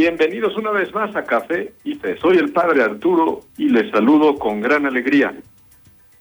[0.00, 2.16] bienvenidos una vez más a Café y Fe.
[2.16, 5.34] Soy el padre Arturo y les saludo con gran alegría.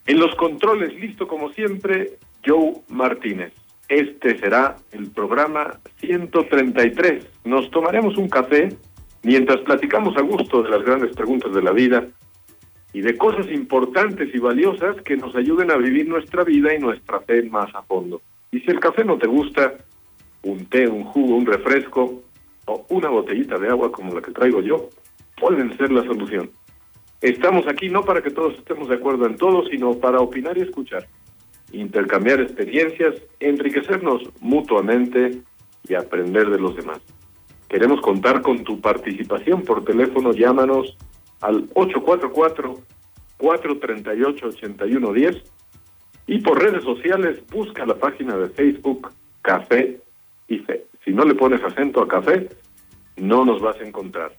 [0.05, 3.53] En los controles, listo como siempre, Joe Martínez.
[3.87, 7.25] Este será el programa 133.
[7.45, 8.67] Nos tomaremos un café
[9.23, 12.05] mientras platicamos a gusto de las grandes preguntas de la vida
[12.91, 17.21] y de cosas importantes y valiosas que nos ayuden a vivir nuestra vida y nuestra
[17.21, 18.21] fe más a fondo.
[18.51, 19.75] Y si el café no te gusta,
[20.43, 22.23] un té, un jugo, un refresco
[22.89, 24.89] una botellita de agua como la que traigo yo,
[25.39, 26.51] pueden ser la solución.
[27.21, 30.61] Estamos aquí no para que todos estemos de acuerdo en todo, sino para opinar y
[30.61, 31.07] escuchar,
[31.71, 35.41] intercambiar experiencias, enriquecernos mutuamente
[35.87, 36.99] y aprender de los demás.
[37.67, 40.97] Queremos contar con tu participación por teléfono, llámanos
[41.41, 41.69] al
[43.39, 45.43] 844-438-8110
[46.27, 49.11] y por redes sociales busca la página de Facebook
[49.41, 49.99] Café
[50.47, 50.88] y Fe.
[51.03, 52.49] Si no le pones acento a café,
[53.17, 54.35] no nos vas a encontrar.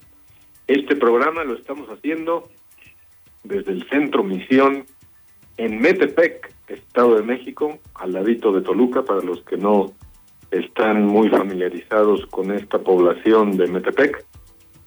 [0.66, 2.48] Este programa lo estamos haciendo
[3.44, 4.84] desde el Centro Misión
[5.56, 9.92] en Metepec, Estado de México, al ladito de Toluca, para los que no
[10.50, 14.24] están muy familiarizados con esta población de Metepec.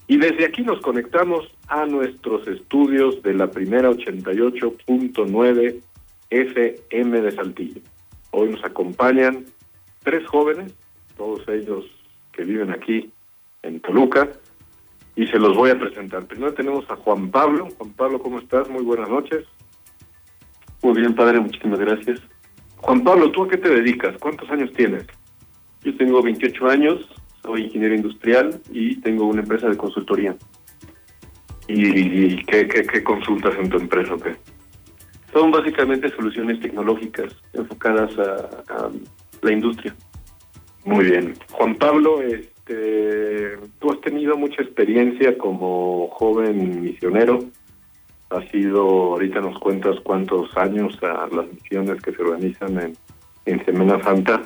[0.08, 5.82] Y desde aquí nos conectamos a nuestros estudios de la primera 88.9
[6.30, 7.82] FM de Saltillo.
[8.32, 9.46] Hoy nos acompañan
[10.04, 10.74] tres jóvenes,
[11.16, 11.86] todos ellos
[12.32, 13.12] que viven aquí
[13.62, 14.30] en Toluca,
[15.16, 16.26] y se los voy a presentar.
[16.26, 17.68] Primero tenemos a Juan Pablo.
[17.78, 18.70] Juan Pablo, ¿cómo estás?
[18.70, 19.46] Muy buenas noches.
[20.82, 22.20] Muy bien, padre, muchísimas gracias.
[22.78, 24.18] Juan Pablo, ¿tú a qué te dedicas?
[24.20, 25.06] ¿Cuántos años tienes?
[25.84, 27.08] Yo tengo 28 años,
[27.42, 30.36] soy ingeniero industrial y tengo una empresa de consultoría.
[31.68, 34.36] ¿Y, qué, qué, consultas en tu empresa o qué?
[35.32, 38.90] Son básicamente soluciones tecnológicas enfocadas a, a
[39.42, 39.96] la industria.
[40.86, 41.34] Muy bien.
[41.52, 47.40] Juan Pablo, es este, tú has tenido mucha experiencia como joven misionero.
[48.30, 52.96] Has sido, ahorita nos cuentas cuántos años a las misiones que se organizan
[53.46, 54.44] en, Semana Santa.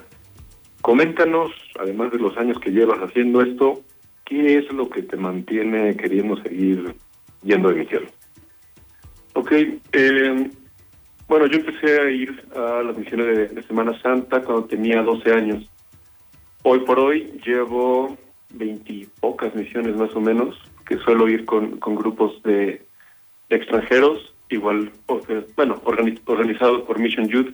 [0.82, 3.82] Coméntanos, además de los años que llevas haciendo esto,
[4.26, 6.96] ¿qué es lo que te mantiene queriendo seguir
[7.44, 8.06] yendo de misión?
[9.34, 10.50] Ok, eh,
[11.28, 15.32] bueno, yo empecé a ir a las misiones de, de Semana Santa cuando tenía 12
[15.32, 15.70] años
[16.64, 18.18] Hoy por hoy llevo
[18.54, 22.82] veintipocas misiones más o menos, que suelo ir con, con grupos de,
[23.50, 24.92] extranjeros, igual,
[25.56, 27.54] bueno, organizados por Mission Youth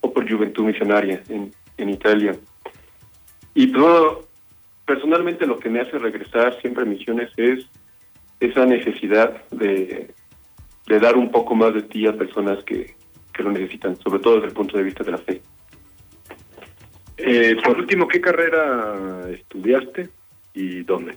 [0.00, 2.36] o por Juventud Misionaria en, en Italia.
[3.54, 4.28] Y todo,
[4.86, 7.66] personalmente lo que me hace regresar siempre a misiones es
[8.40, 10.14] esa necesidad de,
[10.86, 12.94] de dar un poco más de ti a personas que,
[13.32, 15.42] que lo necesitan, sobre todo desde el punto de vista de la fe.
[17.18, 20.08] Eh, por último, ¿qué carrera estudiaste
[20.54, 21.16] y dónde?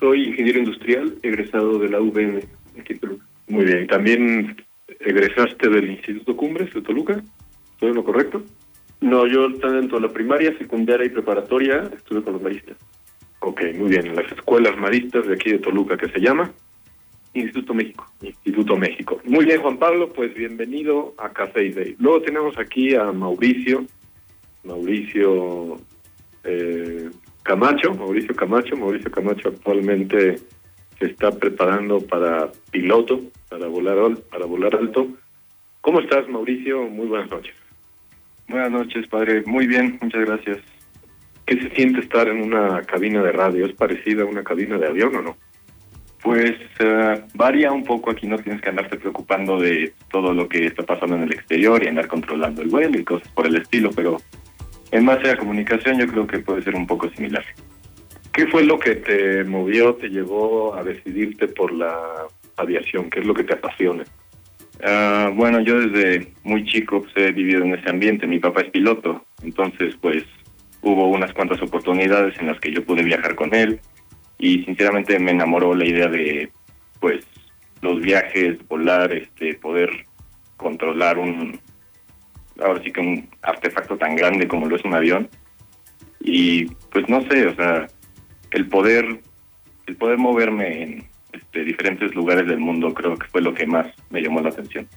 [0.00, 2.40] Soy ingeniero industrial, egresado de la UVM,
[2.80, 3.26] aquí en Toluca.
[3.48, 4.56] Muy bien, ¿también
[5.00, 7.22] egresaste del Instituto Cumbres de Toluca?
[7.78, 8.42] ¿Todo lo correcto?
[9.00, 12.76] No, yo tanto la primaria, secundaria y preparatoria estuve con los maristas.
[13.40, 14.16] Ok, muy bien.
[14.16, 16.50] Las escuelas maristas de aquí de Toluca, ¿qué se llama?
[17.34, 18.06] Instituto México.
[18.22, 19.20] Instituto México.
[19.24, 21.96] Muy bien, Juan Pablo, pues bienvenido a Café Day.
[21.98, 23.84] Luego tenemos aquí a Mauricio,
[24.66, 25.78] Mauricio
[26.44, 27.10] eh,
[27.42, 30.36] Camacho, Mauricio Camacho, Mauricio Camacho actualmente
[30.98, 35.08] se está preparando para piloto, para volar, para volar alto.
[35.80, 36.82] ¿Cómo estás, Mauricio?
[36.82, 37.54] Muy buenas noches.
[38.48, 39.42] Buenas noches, padre.
[39.46, 40.58] Muy bien, muchas gracias.
[41.44, 43.66] ¿Qué se siente estar en una cabina de radio?
[43.66, 45.36] ¿Es parecida a una cabina de avión o no?
[46.22, 48.10] Pues uh, varía un poco.
[48.10, 51.82] Aquí no tienes que andarte preocupando de todo lo que está pasando en el exterior
[51.82, 54.16] y andar controlando el vuelo y cosas por el estilo, pero
[54.90, 57.44] en base a comunicación yo creo que puede ser un poco similar.
[58.32, 63.08] ¿Qué fue lo que te movió, te llevó a decidirte por la aviación?
[63.10, 64.04] ¿Qué es lo que te apasiona?
[64.78, 68.26] Uh, bueno, yo desde muy chico pues, he vivido en ese ambiente.
[68.26, 70.22] Mi papá es piloto, entonces pues
[70.82, 73.80] hubo unas cuantas oportunidades en las que yo pude viajar con él
[74.38, 76.50] y sinceramente me enamoró la idea de
[77.00, 77.24] pues
[77.80, 79.90] los viajes, volar, este, poder
[80.56, 81.58] controlar un,
[82.62, 85.28] ahora sí que un artefacto tan grande como lo es un avión.
[86.20, 87.86] Y pues no sé, o sea,
[88.50, 89.20] el poder,
[89.86, 91.04] el poder moverme en,
[91.52, 94.88] de diferentes lugares del mundo creo que fue lo que más me llamó la atención.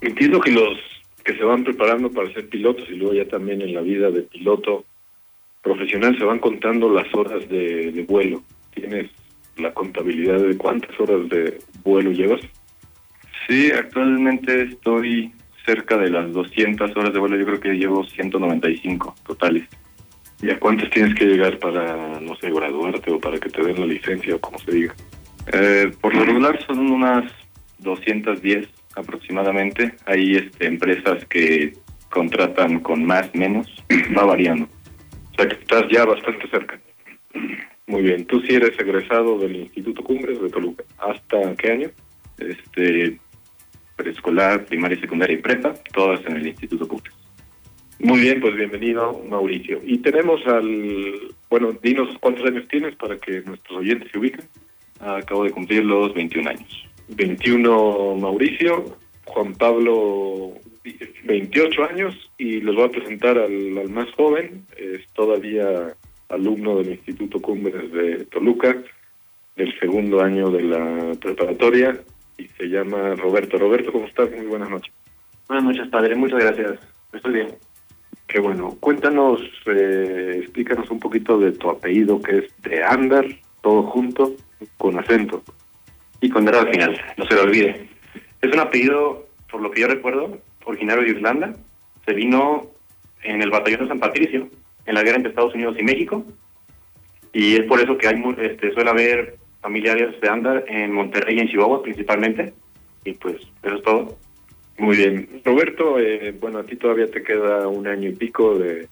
[0.00, 0.78] Entiendo que los
[1.24, 4.22] que se van preparando para ser pilotos y luego ya también en la vida de
[4.22, 4.84] piloto
[5.62, 8.42] profesional se van contando las horas de, de vuelo.
[8.74, 9.10] ¿Tienes
[9.56, 12.40] la contabilidad de cuántas horas de vuelo llevas?
[13.48, 15.32] Sí, actualmente estoy
[15.66, 19.64] cerca de las 200 horas de vuelo, yo creo que llevo 195 totales.
[20.40, 23.80] ¿Y a cuántas tienes que llegar para, no sé, graduarte o para que te den
[23.80, 24.94] la licencia o como se diga?
[25.52, 27.30] Eh, por lo regular son unas
[27.78, 29.94] 210 aproximadamente.
[30.06, 31.74] Hay este, empresas que
[32.10, 33.66] contratan con más, menos,
[34.16, 34.68] va variando.
[35.32, 36.78] O sea que estás ya bastante cerca.
[37.86, 38.24] Muy bien.
[38.26, 40.84] ¿Tú sí eres egresado del Instituto Cumbres de Toluca?
[40.98, 41.90] ¿Hasta qué año?
[42.38, 43.18] Este,
[43.96, 47.14] preescolar, primaria, secundaria y prepa, todas en el Instituto Cumbres.
[47.98, 49.80] Muy bien, pues bienvenido, Mauricio.
[49.84, 51.34] Y tenemos al...
[51.48, 54.44] Bueno, dinos cuántos años tienes para que nuestros oyentes se ubiquen.
[55.00, 56.86] Acabo de cumplir los 21 años.
[57.08, 60.52] 21 Mauricio, Juan Pablo
[61.24, 65.94] 28 años y les voy a presentar al, al más joven, es todavía
[66.28, 68.76] alumno del Instituto Cumbres de Toluca,
[69.56, 71.98] del segundo año de la preparatoria
[72.38, 73.58] y se llama Roberto.
[73.58, 74.30] Roberto, ¿cómo estás?
[74.30, 74.92] Muy buenas noches.
[75.48, 76.14] Buenas noches, padre.
[76.14, 76.80] Muchas gracias.
[77.12, 77.48] Estoy bien.
[78.26, 78.76] Qué bueno.
[78.80, 83.26] Cuéntanos, eh, explícanos un poquito de tu apellido, que es de Andar,
[83.62, 84.32] todo junto,
[84.76, 85.42] con acento.
[86.20, 87.88] Y con al final, no se lo olvide.
[88.40, 91.54] Es un apellido, por lo que yo recuerdo, originario de Irlanda.
[92.04, 92.70] Se vino
[93.22, 94.48] en el batallón de San Patricio,
[94.86, 96.24] en la guerra entre Estados Unidos y México.
[97.32, 99.36] Y es por eso que hay este, suele haber
[99.66, 102.52] familiares de Andar en Monterrey y en Chihuahua principalmente.
[103.04, 104.16] Y pues eso es todo.
[104.78, 105.40] Muy bien.
[105.44, 108.86] Roberto, eh, bueno, a ti todavía te queda un año y pico de,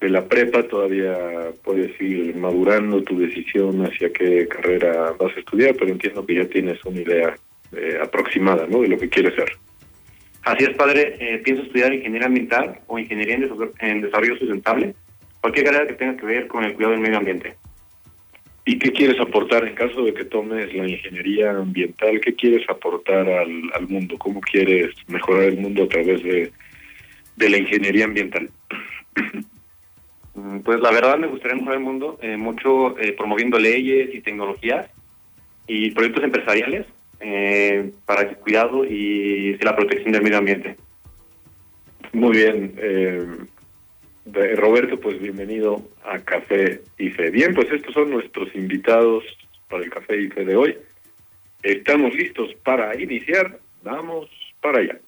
[0.00, 1.16] de la prepa, todavía
[1.64, 6.44] puedes ir madurando tu decisión hacia qué carrera vas a estudiar, pero entiendo que ya
[6.44, 7.34] tienes una idea
[7.76, 9.50] eh, aproximada, ¿no?, de lo que quieres ser.
[10.44, 11.16] Así es, padre.
[11.18, 14.94] Eh, pienso estudiar ingeniería ambiental o ingeniería en, desarrollo- en desarrollo sustentable.
[15.40, 17.54] Cualquier carrera que tenga que ver con el cuidado del medio ambiente.
[18.64, 22.20] ¿Y qué quieres aportar en caso de que tomes la ingeniería ambiental?
[22.20, 24.16] ¿Qué quieres aportar al, al mundo?
[24.18, 26.52] ¿Cómo quieres mejorar el mundo a través de,
[27.36, 28.50] de la ingeniería ambiental?
[30.34, 34.22] Mm, Pues la verdad me gustaría mejorar el mundo eh, mucho eh, promoviendo leyes y
[34.22, 34.88] tecnologías
[35.66, 36.86] y proyectos empresariales
[37.20, 40.76] eh, para el cuidado y la protección del medio ambiente.
[42.12, 43.50] Muy bien.
[44.24, 47.30] Roberto, pues bienvenido a Café y Fe.
[47.30, 49.24] Bien, pues estos son nuestros invitados
[49.68, 50.76] para el Café y Fe de hoy.
[51.62, 53.58] Estamos listos para iniciar.
[53.82, 54.30] Vamos
[54.60, 55.00] para allá.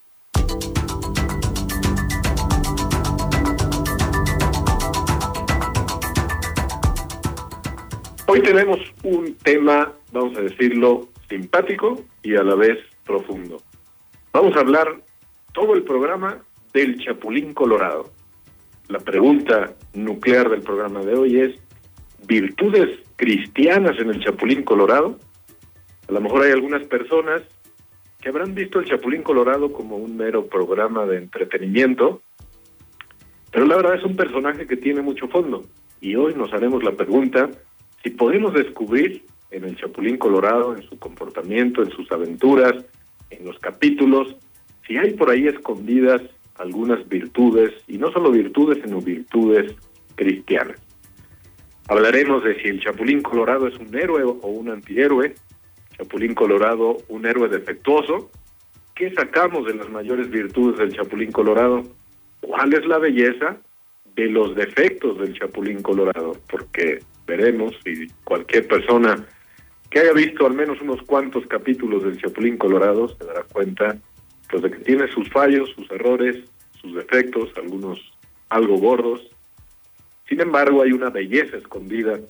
[8.27, 13.63] Hoy tenemos un tema, vamos a decirlo, simpático y a la vez profundo.
[14.33, 15.01] Vamos a hablar
[15.53, 18.11] todo el programa del Chapulín Colorado.
[18.89, 21.55] La pregunta nuclear del programa de hoy es,
[22.27, 25.19] ¿virtudes cristianas en el Chapulín Colorado?
[26.07, 27.43] A lo mejor hay algunas personas
[28.21, 32.21] que habrán visto el Chapulín Colorado como un mero programa de entretenimiento,
[33.51, 35.65] pero la verdad es un personaje que tiene mucho fondo.
[36.03, 37.51] Y hoy nos haremos la pregunta
[38.03, 42.85] si podemos descubrir en el Chapulín Colorado, en su comportamiento, en sus aventuras,
[43.31, 44.37] en los capítulos,
[44.87, 46.21] si hay por ahí escondidas
[46.57, 49.75] algunas virtudes, y no solo virtudes, sino virtudes
[50.15, 50.81] cristianas.
[51.89, 55.35] Hablaremos de si el Chapulín Colorado es un héroe o un antihéroe,
[55.97, 58.31] Chapulín Colorado un héroe defectuoso,
[58.95, 61.83] ¿qué sacamos de las mayores virtudes del Chapulín Colorado?
[62.41, 63.59] ¿Cuál es la belleza
[64.17, 66.37] de los defectos del Chapulín Colorado?
[66.51, 69.27] Porque veremos si cualquier persona
[69.91, 73.97] que haya visto al menos unos cuantos capítulos del Chapulín Colorado se dará cuenta
[74.55, 76.37] pues, de que tiene sus fallos, sus errores,
[76.81, 77.99] sus defectos, algunos
[78.51, 79.21] algo gordos.
[80.29, 82.21] Sin embargo, hay una belleza escondida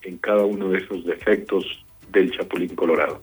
[0.00, 3.20] en cada uno de esos defectos del Chapulín Colorado.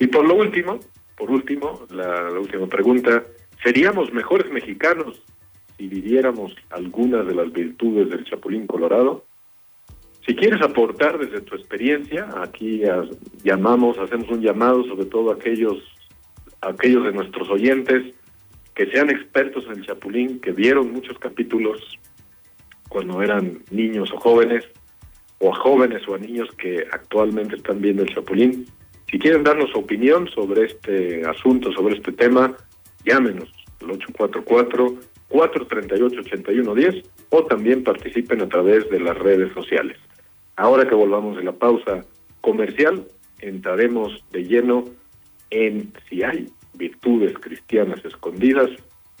[0.00, 0.80] Y por lo último,
[1.16, 3.24] por último, la, la última pregunta,
[3.62, 5.22] ¿seríamos mejores mexicanos
[5.76, 9.24] si viviéramos algunas de las virtudes del Chapulín Colorado?
[10.26, 12.82] Si quieres aportar desde tu experiencia, aquí
[13.44, 15.93] llamamos, hacemos un llamado sobre todo a aquellos,
[16.68, 18.14] aquellos de nuestros oyentes
[18.74, 21.98] que sean expertos en el Chapulín, que vieron muchos capítulos
[22.88, 24.64] cuando eran niños o jóvenes,
[25.38, 28.66] o a jóvenes o a niños que actualmente están viendo el Chapulín.
[29.10, 32.56] Si quieren darnos su opinión sobre este asunto, sobre este tema,
[33.04, 33.52] llámenos
[33.82, 33.88] al
[35.30, 39.98] 844-438-8110 o también participen a través de las redes sociales.
[40.56, 42.04] Ahora que volvamos de la pausa
[42.40, 43.06] comercial,
[43.40, 44.84] entraremos de lleno
[45.54, 48.68] en si hay virtudes cristianas escondidas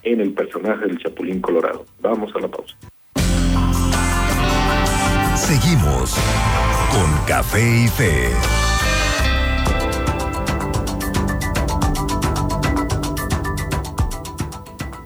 [0.02, 1.86] en el personaje del Chapulín Colorado.
[2.00, 2.76] Vamos a la pausa.
[5.36, 6.16] Seguimos
[6.90, 8.30] con Café y Fe.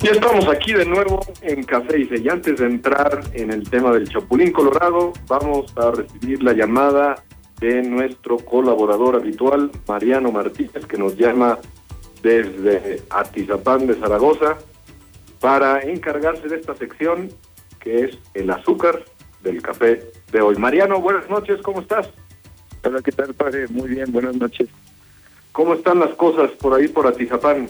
[0.00, 2.20] Ya estamos aquí de nuevo en Café y Fe.
[2.20, 7.16] Y antes de entrar en el tema del Chapulín Colorado, vamos a recibir la llamada
[7.60, 11.58] de nuestro colaborador habitual, Mariano Martínez, que nos llama
[12.22, 14.58] desde Atizapán de Zaragoza
[15.40, 17.30] para encargarse de esta sección
[17.80, 19.04] que es el azúcar
[19.42, 20.56] del café de hoy.
[20.56, 22.08] Mariano, buenas noches, ¿cómo estás?
[22.84, 23.66] Hola, ¿qué tal, padre?
[23.68, 24.68] Muy bien, buenas noches.
[25.52, 27.68] ¿Cómo están las cosas por ahí, por Atizapán?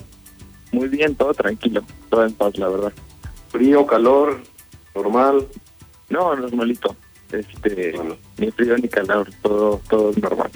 [0.71, 2.93] Muy bien, todo tranquilo, todo en paz, la verdad.
[3.49, 4.39] ¿Frío, calor,
[4.93, 5.47] normal?
[6.09, 6.95] No, normalito.
[7.31, 7.93] Este,
[8.37, 10.49] ni frío ni calor, todo, todo normal.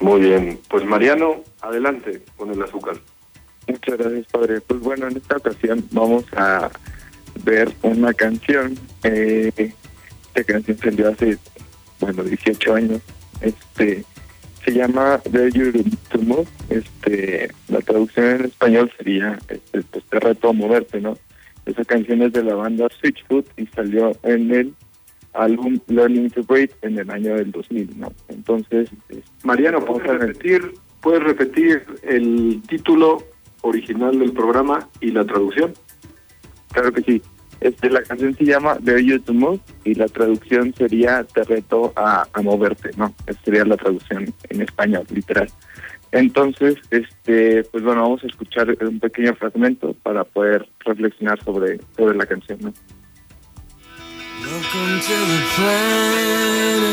[0.00, 2.96] Muy bien, pues Mariano, adelante con el azúcar.
[3.66, 4.60] Muchas gracias, padre.
[4.60, 6.70] Pues bueno, en esta ocasión vamos a
[7.44, 8.78] ver una canción.
[9.02, 9.72] Eh,
[10.34, 11.38] esta canción salió hace,
[12.00, 13.02] bueno, 18 años.
[13.40, 14.04] Este,
[14.64, 15.72] se llama The You.
[16.70, 21.16] Este, la traducción en español sería, este, pues reto a moverte, ¿no?
[21.66, 24.74] Esa canción es de la banda Switchfoot y salió en el
[25.38, 28.12] álbum Learning to Breathe en el año del 2000, ¿no?
[28.28, 28.90] Entonces,
[29.44, 33.22] Mariano, ¿puedes repetir, ¿puedes repetir el título
[33.62, 35.72] original del programa y la traducción?
[36.72, 37.22] Claro que sí.
[37.60, 41.92] Este, la canción se llama The You to Move y la traducción sería Te reto
[41.96, 43.12] a, a moverte, ¿no?
[43.26, 45.48] Esa sería la traducción en español, literal.
[46.12, 52.16] Entonces, este, pues bueno, vamos a escuchar un pequeño fragmento para poder reflexionar sobre, sobre
[52.16, 52.72] la canción, ¿no?
[54.50, 56.88] Welcome to the planet.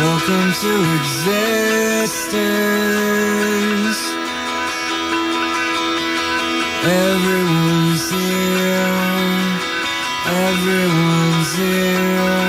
[0.00, 1.28] Welcome to existence.
[6.80, 8.96] Everyone's here.
[10.48, 12.40] Everyone's here.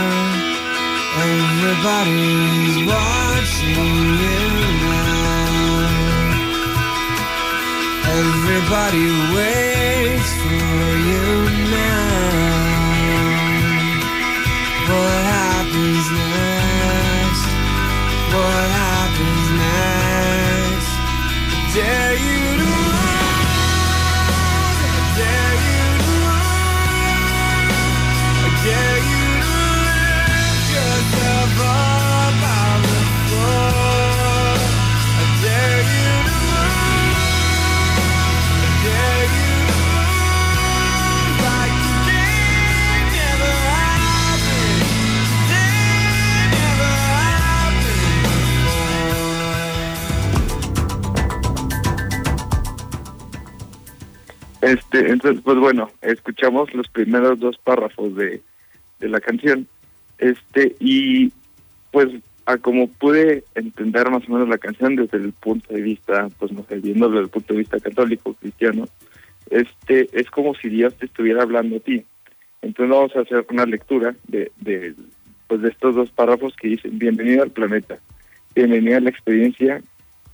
[1.28, 4.40] Everybody's watching you
[4.88, 5.52] now.
[8.08, 9.08] Everybody
[55.10, 58.42] entonces, pues bueno, escuchamos los primeros dos párrafos de,
[59.00, 59.68] de la canción.
[60.18, 61.32] Este, y
[61.92, 62.10] pues
[62.46, 66.52] a como pude entender más o menos la canción desde el punto de vista, pues
[66.52, 68.88] no sé, viéndolo desde el punto de vista católico, cristiano,
[69.50, 72.06] este, es como si Dios te estuviera hablando a ti.
[72.62, 74.96] Entonces vamos a hacer una lectura de, de,
[75.48, 78.00] pues de estos dos párrafos que dicen, bienvenido al planeta,
[78.56, 79.82] bienvenido a la experiencia,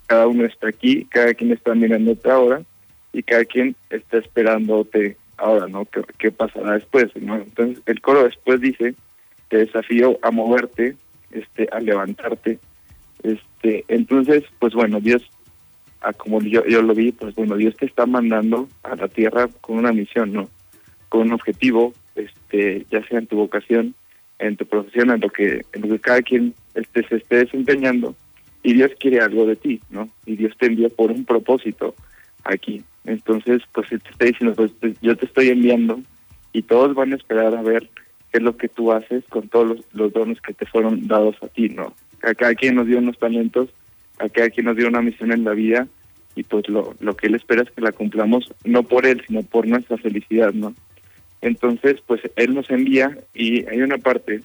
[0.05, 2.61] cada uno está aquí, cada quien está mirándote ahora,
[3.17, 5.87] y cada quien está esperándote ahora, ¿no?
[6.19, 7.07] ¿Qué, pasará después.
[7.15, 8.93] Entonces, el coro después dice,
[9.49, 10.95] te desafío a moverte,
[11.31, 12.59] este, a levantarte,
[13.23, 15.23] este, entonces, pues bueno, Dios,
[16.01, 19.47] a como yo, yo lo vi, pues bueno, Dios te está mandando a la tierra
[19.61, 20.47] con una misión, ¿no?
[21.09, 23.95] Con un objetivo, este, ya sea en tu vocación,
[24.37, 28.15] en tu profesión, en lo que, en lo que cada quien este, se esté desempeñando,
[28.61, 30.07] y Dios quiere algo de ti, ¿no?
[30.27, 31.95] Y Dios te envía por un propósito
[32.43, 32.83] aquí.
[33.07, 34.71] Entonces, pues él te está diciendo, pues
[35.01, 36.01] yo te estoy enviando
[36.51, 37.89] y todos van a esperar a ver
[38.31, 41.37] qué es lo que tú haces con todos los, los dones que te fueron dados
[41.41, 41.93] a ti, ¿no?
[42.21, 43.69] A cada quien nos dio unos talentos,
[44.19, 45.87] a cada quien nos dio una misión en la vida
[46.35, 49.41] y pues lo, lo que él espera es que la cumplamos no por él, sino
[49.41, 50.75] por nuestra felicidad, ¿no?
[51.39, 54.41] Entonces, pues él nos envía y hay una parte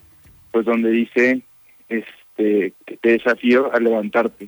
[0.51, 1.41] pues donde dice
[1.89, 4.47] este que te desafío a levantarte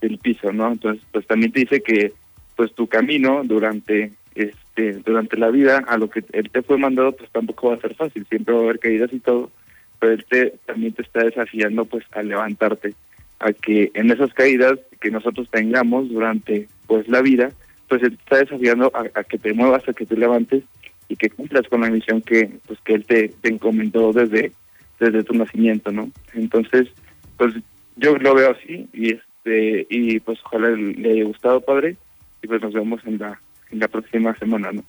[0.00, 0.72] del piso, ¿no?
[0.72, 2.12] Entonces, pues también te dice que
[2.56, 7.12] pues tu camino durante este durante la vida a lo que él te fue mandado
[7.12, 9.50] pues tampoco va a ser fácil, siempre va a haber caídas y todo,
[9.98, 12.94] pero él te también te está desafiando pues a levantarte,
[13.40, 17.50] a que en esas caídas que nosotros tengamos durante pues la vida,
[17.88, 20.64] pues él te está desafiando a, que te muevas, a que te levantes
[21.08, 24.52] y que cumplas con la misión que pues que él te, te encomendó desde
[24.98, 26.10] desde tu nacimiento, ¿no?
[26.32, 26.88] Entonces,
[27.36, 27.54] pues
[27.96, 31.96] yo lo veo así y este y pues ojalá le haya gustado, padre,
[32.42, 34.84] y pues nos vemos en la en la próxima semana, ¿no?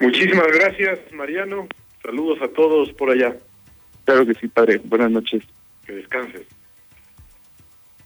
[0.00, 1.66] Muchísimas gracias, Mariano.
[2.02, 3.34] Saludos a todos por allá.
[4.04, 4.80] Claro que sí, padre.
[4.84, 5.42] Buenas noches.
[5.86, 6.46] Que descanses.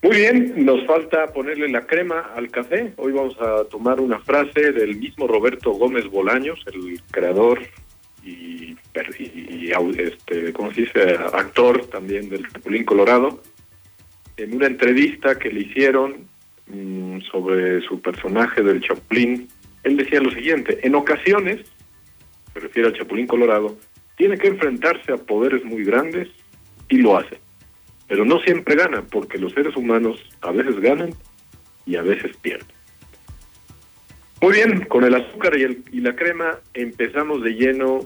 [0.02, 2.92] Muy bien, nos falta ponerle la crema al café.
[2.96, 7.60] Hoy vamos a tomar una frase del mismo Roberto Gómez Bolaños, el creador
[8.24, 8.76] y,
[9.18, 11.14] y- este, ¿cómo se dice?
[11.32, 13.42] actor también del Chapulín Colorado.
[14.36, 16.28] En una entrevista que le hicieron
[16.72, 19.48] mm, sobre su personaje del Chapulín,
[19.84, 21.60] él decía lo siguiente, en ocasiones,
[22.52, 23.76] se refiere al Chapulín Colorado,
[24.16, 26.28] tiene que enfrentarse a poderes muy grandes
[26.88, 27.38] y lo hace.
[28.08, 31.14] Pero no siempre gana, porque los seres humanos a veces ganan
[31.86, 32.66] y a veces pierden.
[34.40, 38.00] Muy bien, con el azúcar y, el- y la crema empezamos de lleno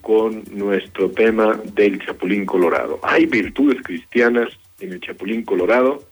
[0.00, 2.98] con nuestro tema del Chapulín Colorado.
[3.02, 4.48] Hay virtudes cristianas
[4.80, 6.02] en el Chapulín Colorado.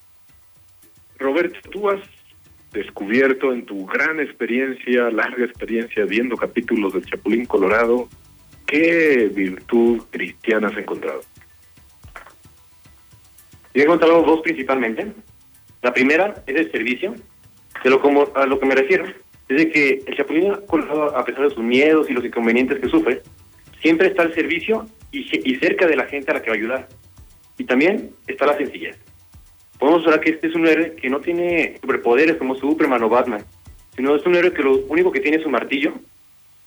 [1.20, 2.00] Roberto, tú has
[2.72, 8.08] descubierto en tu gran experiencia, larga experiencia viendo capítulos del Chapulín Colorado,
[8.66, 11.20] ¿qué virtud cristiana has encontrado?
[13.74, 15.12] Yo he encontrado dos principalmente.
[15.82, 17.14] La primera es el servicio.
[17.84, 19.04] De lo como, a lo que me refiero
[19.48, 22.88] es de que el Chapulín Colorado, a pesar de sus miedos y los inconvenientes que
[22.88, 23.22] sufre,
[23.82, 26.58] siempre está al servicio y, y cerca de la gente a la que va a
[26.58, 26.88] ayudar.
[27.58, 28.96] Y también está la sencillez.
[29.80, 33.42] Podemos hablar que este es un héroe que no tiene superpoderes como Superman o Batman,
[33.96, 35.94] sino es un héroe que lo único que tiene es su martillo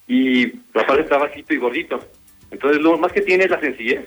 [0.07, 1.99] y aparte está bajito y gordito.
[2.51, 4.05] Entonces lo más que tiene es la sencillez.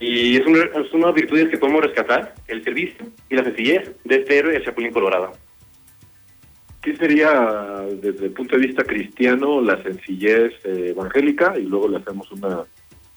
[0.00, 4.16] Y es una, es una virtudes que podemos rescatar, el servicio y la sencillez de
[4.16, 5.32] este héroe del Chapulín Colorado.
[6.80, 11.58] ¿Qué sería, desde el punto de vista cristiano, la sencillez eh, evangélica?
[11.58, 12.64] Y luego le hacemos una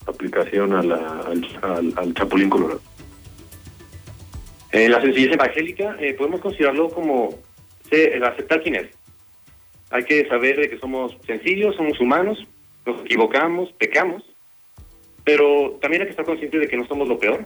[0.07, 1.21] aplicación la,
[1.61, 2.81] al- al Chapulín Colorado.
[4.71, 7.37] Eh, la sencillez evangélica eh, podemos considerarlo como
[7.91, 8.87] el aceptar quién es.
[9.89, 12.47] Hay que saber que somos sencillos, somos humanos,
[12.85, 14.23] nos equivocamos, pecamos,
[15.25, 17.45] pero también hay que estar conscientes de que no somos lo peor,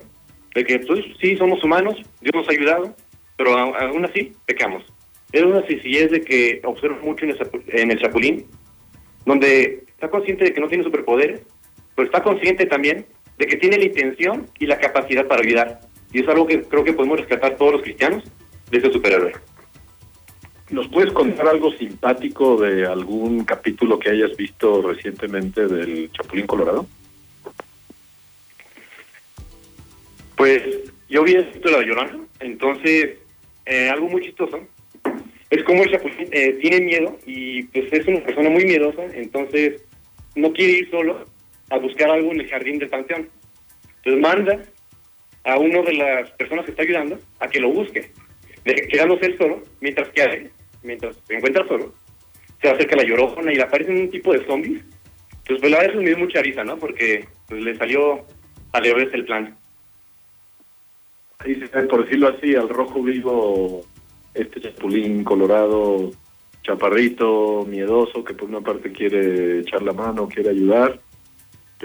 [0.54, 2.96] de que pues, sí somos humanos, Dios nos ha ayudado,
[3.38, 4.84] pero aún así pecamos.
[5.32, 8.46] Es una sencillez de que observo mucho en el, en el Chapulín,
[9.26, 11.42] donde está consciente de que no tiene superpoderes,
[11.96, 13.06] pero está consciente también
[13.38, 15.82] de que tiene la intención y la capacidad para ayudar.
[16.16, 18.24] Y es algo que creo que podemos rescatar todos los cristianos
[18.72, 19.34] de este superhéroe.
[20.70, 26.88] ¿Nos puedes contar algo simpático de algún capítulo que hayas visto recientemente del Chapulín Colorado?
[30.38, 30.64] Pues
[31.10, 33.18] yo vi esto de la llorona, entonces
[33.66, 34.62] eh, algo muy chistoso
[35.50, 39.84] es como el chapulín eh, tiene miedo y pues es una persona muy miedosa, entonces
[40.34, 41.26] no quiere ir solo
[41.72, 43.28] a buscar algo en el jardín del panteón.
[43.98, 44.62] Entonces manda
[45.46, 48.12] a uno de las personas que está ayudando a que lo busque,
[48.64, 50.52] de- quedándose él solo, mientras que hace,
[50.84, 51.94] mientras se encuentra solo,
[52.62, 54.82] se acerca a la llorona y le aparecen un tipo de zombies.
[55.30, 56.78] Entonces pues la verdad me dio mucha risa, ¿no?
[56.78, 58.26] Porque pues, le salió
[58.74, 59.56] al revés el plan.
[61.40, 61.56] Ahí
[61.90, 63.82] por decirlo así, al rojo vivo,
[64.34, 66.12] este Chapulín Colorado,
[66.64, 71.00] chaparrito, miedoso, que por una parte quiere echar la mano, quiere ayudar,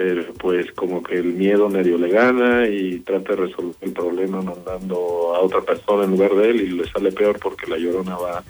[0.00, 4.40] pero pues como que el miedo medio le gana y trata de resolver el problema
[4.40, 8.16] mandando a otra persona en lugar de él y le sale peor porque la llorona
[8.16, 8.42] va,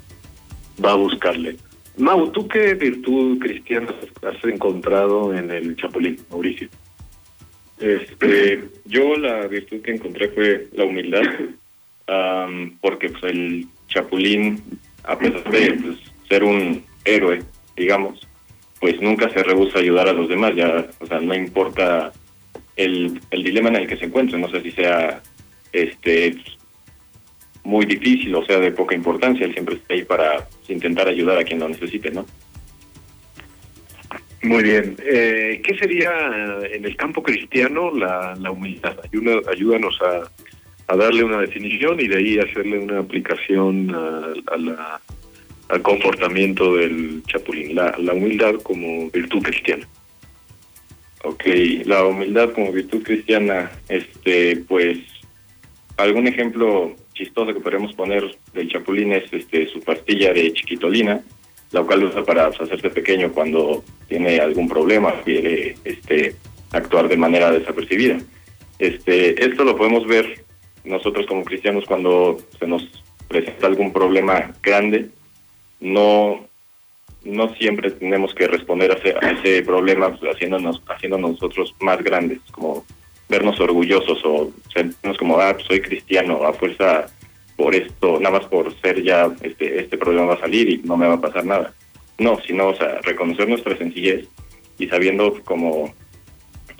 [0.84, 1.56] va a buscarle.
[1.96, 6.68] Mau, ¿tú qué virtud cristiana has encontrado en el Chapulín, Mauricio?
[7.80, 11.24] Este, yo la virtud que encontré fue la humildad,
[12.06, 14.62] am, porque pues el Chapulín,
[15.02, 17.42] a pesar de pues, ser un héroe,
[17.76, 18.29] digamos,
[18.80, 22.12] pues nunca se rehúsa a ayudar a los demás, ya, o sea, no importa
[22.76, 25.22] el, el dilema en el que se encuentre, no sé si sea
[25.72, 26.34] este
[27.62, 31.44] muy difícil o sea de poca importancia, él siempre está ahí para intentar ayudar a
[31.44, 32.24] quien lo necesite, ¿no?
[34.42, 34.96] Muy bien.
[35.04, 36.10] Eh, ¿Qué sería
[36.72, 38.96] en el campo cristiano la, la humildad?
[39.04, 45.00] Ayuda- ayúdanos a, a darle una definición y de ahí hacerle una aplicación a la-
[45.70, 47.74] al comportamiento del chapulín.
[47.74, 49.86] La, humildad como virtud cristiana.
[51.22, 51.44] Ok,
[51.84, 54.98] la humildad como virtud cristiana, este, pues,
[55.96, 61.22] algún ejemplo chistoso que podemos poner del chapulín es este, su pastilla de chiquitolina,
[61.72, 66.34] la cual usa para hacerse pequeño cuando tiene algún problema, quiere este,
[66.72, 68.18] actuar de manera desapercibida.
[68.78, 70.44] Este, esto lo podemos ver
[70.84, 72.88] nosotros como cristianos cuando se nos
[73.28, 75.10] presenta algún problema grande,
[75.80, 76.48] no
[77.24, 82.84] no siempre tenemos que responder a ese, problema haciéndonos, haciéndonos nosotros más grandes, como
[83.28, 87.06] vernos orgullosos o sentirnos como, ah, pues soy cristiano, a fuerza
[87.56, 90.96] por esto, nada más por ser ya, este, este problema va a salir y no
[90.96, 91.74] me va a pasar nada.
[92.18, 94.26] No, sino, o sea, reconocer nuestra sencillez
[94.78, 95.92] y sabiendo como,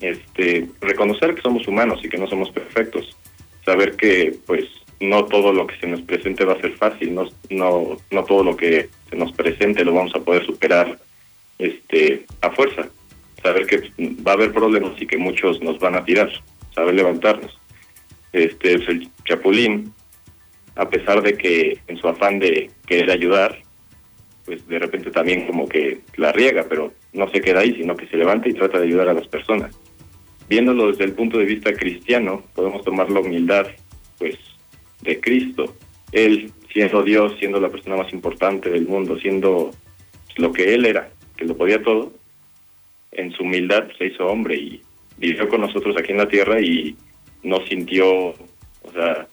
[0.01, 3.17] este, reconocer que somos humanos y que no somos perfectos.
[3.65, 4.65] Saber que, pues,
[5.01, 8.45] no todo lo que se nos presente va a ser fácil, no, no, no todo
[8.45, 10.99] lo que se nos presente lo vamos a poder superar
[11.59, 12.89] este, a fuerza.
[13.43, 13.91] Saber que
[14.27, 16.31] va a haber problemas y que muchos nos van a tirar,
[16.75, 17.59] saber levantarnos.
[18.33, 19.93] Este, pues, el Chapulín,
[20.77, 23.59] a pesar de que en su afán de querer ayudar,
[24.45, 28.07] pues de repente también como que la riega, pero no se queda ahí, sino que
[28.09, 29.79] se levanta y trata de ayudar a las personas.
[30.49, 33.67] Viéndolo desde el punto de vista cristiano, podemos tomar la humildad,
[34.19, 34.37] pues,
[35.03, 35.75] de Cristo.
[36.13, 39.71] Él, siendo Dios, siendo la persona más importante del mundo, siendo
[40.37, 42.13] lo que Él era, que lo podía todo,
[43.13, 44.83] en su humildad se hizo hombre y
[45.19, 46.97] vivió con nosotros aquí en la tierra y
[47.43, 49.27] no sintió, o sea,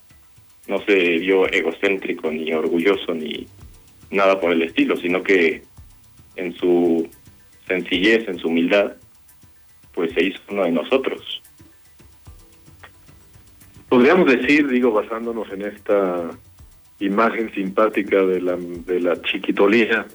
[0.67, 3.47] no se vio egocéntrico ni orgulloso ni
[4.11, 5.61] nada por el estilo, sino que
[6.35, 7.07] en su
[7.67, 8.93] sencillez, en su humildad,
[9.93, 11.41] pues se hizo uno de nosotros.
[13.89, 16.29] Podríamos decir, digo, basándonos en esta
[16.99, 20.05] imagen simpática de la, de la chiquitolina,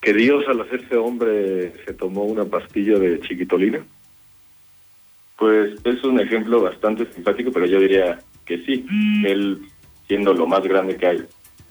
[0.00, 3.84] que Dios al hacerse hombre se tomó una pastilla de chiquitolina.
[5.36, 8.84] Pues es un ejemplo bastante simpático, pero yo diría que sí.
[9.24, 9.60] Él,
[10.06, 11.24] siendo lo más grande que hay,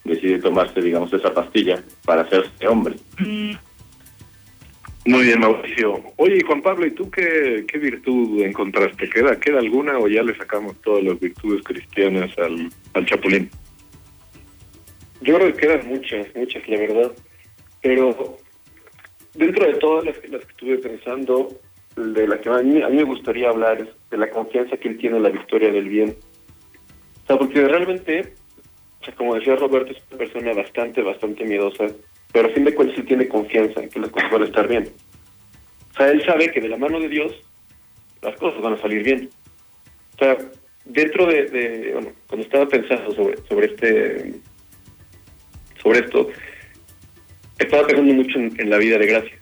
[0.03, 2.95] decide tomarse, digamos, esa pastilla para hacerse hombre.
[5.07, 6.03] Muy bien, Mauricio.
[6.17, 9.09] Oye, Juan Pablo, ¿y tú qué, qué virtud encontraste?
[9.09, 13.49] ¿Queda, ¿Queda alguna o ya le sacamos todas las virtudes cristianas al, Chapulín?
[15.21, 17.11] Yo creo que quedan muchas, muchas, la verdad.
[17.81, 18.37] Pero
[19.33, 21.57] dentro de todas las, las que estuve pensando,
[21.95, 24.89] de la que a mí, a mí me gustaría hablar es de la confianza que
[24.89, 26.17] él tiene en la victoria del bien.
[27.23, 28.33] O sea, porque realmente,
[28.99, 31.85] o sea, como decía Roberto, es una persona bastante, bastante miedosa,
[32.31, 34.67] pero a fin de cuentas él tiene confianza en que las cosas van a estar
[34.67, 34.89] bien.
[35.91, 37.33] O sea, él sabe que de la mano de Dios
[38.21, 39.29] las cosas van a salir bien.
[40.15, 40.37] O sea,
[40.85, 44.33] dentro de, bueno, cuando estaba pensando sobre, sobre este,
[45.81, 46.29] sobre esto,
[47.59, 49.37] estaba pensando mucho en, la vida de gracia.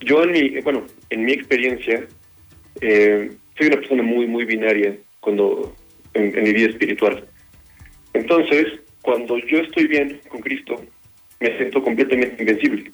[0.00, 2.06] Yo en mi, bueno, en mi experiencia,
[2.80, 5.74] eh, soy una persona muy, muy binaria cuando
[6.14, 7.26] en mi vida espiritual.
[8.12, 10.84] Entonces, cuando yo estoy bien con Cristo,
[11.40, 12.90] me siento completamente invencible.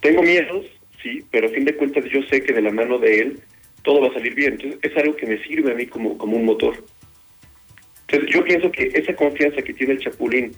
[0.00, 0.66] Tengo miedos,
[1.02, 3.40] sí, pero a fin de cuentas yo sé que de la mano de Él
[3.82, 4.52] todo va a salir bien.
[4.54, 6.84] Entonces, es algo que me sirve a mí como, como un motor.
[8.08, 10.52] Entonces, yo pienso que esa confianza que tiene el Chapulín,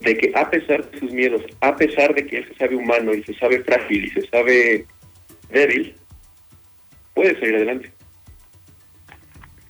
[0.00, 3.12] de que a pesar de sus miedos, a pesar de que él se sabe humano
[3.12, 4.86] y se sabe frágil y se sabe
[5.50, 5.94] débil,
[7.14, 7.92] puede salir adelante.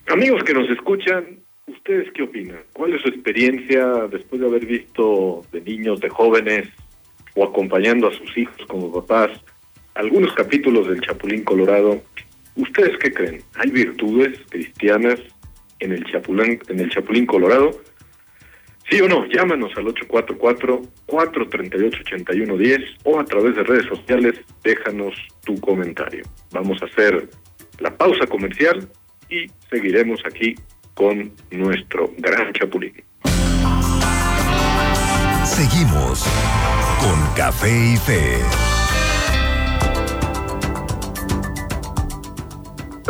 [0.07, 1.40] Amigos que nos escuchan,
[1.71, 2.61] ¿ustedes qué opinan?
[2.73, 6.69] ¿Cuál es su experiencia después de haber visto de niños, de jóvenes
[7.35, 9.31] o acompañando a sus hijos como papás
[9.95, 12.03] algunos capítulos del Chapulín Colorado?
[12.57, 13.43] ¿Ustedes qué creen?
[13.55, 15.21] ¿Hay virtudes cristianas
[15.79, 17.71] en el Chapulín, en el Chapulín Colorado?
[18.91, 19.25] ¿Sí o no?
[19.27, 19.85] Llámanos al
[21.07, 26.25] 844-438-8110 o a través de redes sociales, déjanos tu comentario.
[26.51, 27.29] Vamos a hacer
[27.79, 28.89] la pausa comercial
[29.29, 30.57] y seguiremos aquí
[31.01, 32.93] con nuestro gran Chapulín.
[35.47, 36.27] Seguimos
[37.01, 38.37] con Café y Fe.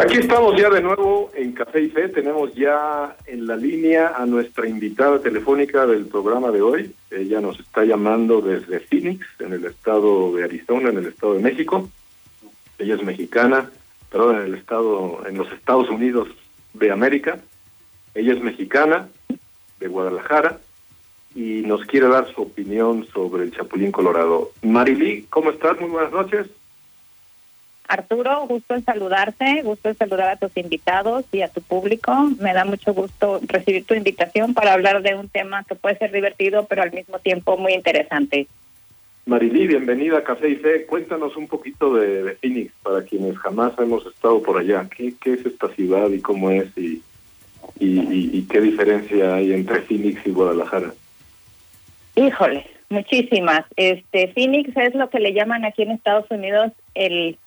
[0.00, 2.09] Aquí estamos ya de nuevo en Café y Fe.
[2.11, 6.94] Tenemos ya en la línea a nuestra invitada telefónica del programa de hoy.
[7.11, 11.40] Ella nos está llamando desde Phoenix, en el estado de Arizona, en el estado de
[11.40, 11.90] México.
[12.79, 13.68] Ella es mexicana,
[14.12, 16.29] perdón, en el estado, en los Estados Unidos
[16.72, 17.40] de América.
[18.14, 19.09] Ella es mexicana,
[19.79, 20.59] de Guadalajara,
[21.35, 24.51] y nos quiere dar su opinión sobre el Chapulín Colorado.
[24.62, 25.81] Marily, ¿cómo estás?
[25.81, 26.49] Muy buenas noches.
[27.87, 32.12] Arturo, gusto en saludarte, gusto en saludar a tus invitados y a tu público.
[32.38, 36.12] Me da mucho gusto recibir tu invitación para hablar de un tema que puede ser
[36.12, 38.46] divertido, pero al mismo tiempo muy interesante.
[39.27, 40.87] Marily, bienvenida a Café y Fe.
[40.87, 44.88] Cuéntanos un poquito de, de Phoenix, para quienes jamás hemos estado por allá.
[44.96, 47.03] ¿Qué, qué es esta ciudad y cómo es y,
[47.79, 50.92] y, y- y qué diferencia hay entre Phoenix y Guadalajara?
[52.16, 53.64] Híjole, muchísimas.
[53.77, 57.38] Este Phoenix es lo que le llaman aquí en Estados Unidos el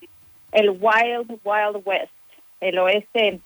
[0.52, 2.12] el Wild Wild West,
[2.62, 3.40] el oeste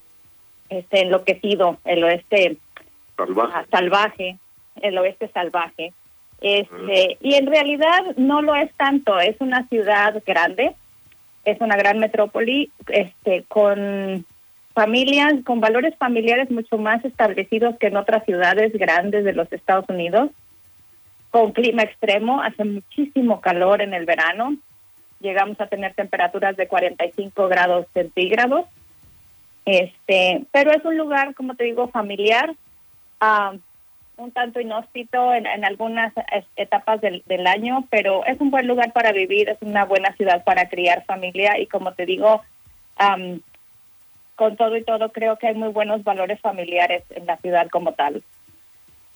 [0.70, 2.58] este enloquecido, el oeste
[3.16, 3.54] Salvaje.
[3.56, 4.38] ah, salvaje,
[4.82, 5.94] el oeste salvaje.
[6.42, 10.76] Este, y en realidad no lo es tanto, es una ciudad grande,
[11.46, 14.24] es una gran metrópoli este, con
[14.78, 19.86] familias, con valores familiares mucho más establecidos que en otras ciudades grandes de los Estados
[19.90, 20.30] Unidos,
[21.32, 24.56] con clima extremo, hace muchísimo calor en el verano,
[25.20, 28.66] llegamos a tener temperaturas de 45 grados centígrados,
[29.66, 32.54] este, pero es un lugar, como te digo, familiar,
[33.20, 33.56] ah,
[34.18, 36.14] un tanto inhóspito en, en algunas
[36.56, 40.44] etapas del, del año, pero es un buen lugar para vivir, es una buena ciudad
[40.44, 42.44] para criar familia y como te digo,
[42.98, 43.42] am,
[44.38, 47.94] con todo y todo creo que hay muy buenos valores familiares en la ciudad como
[47.94, 48.24] tal.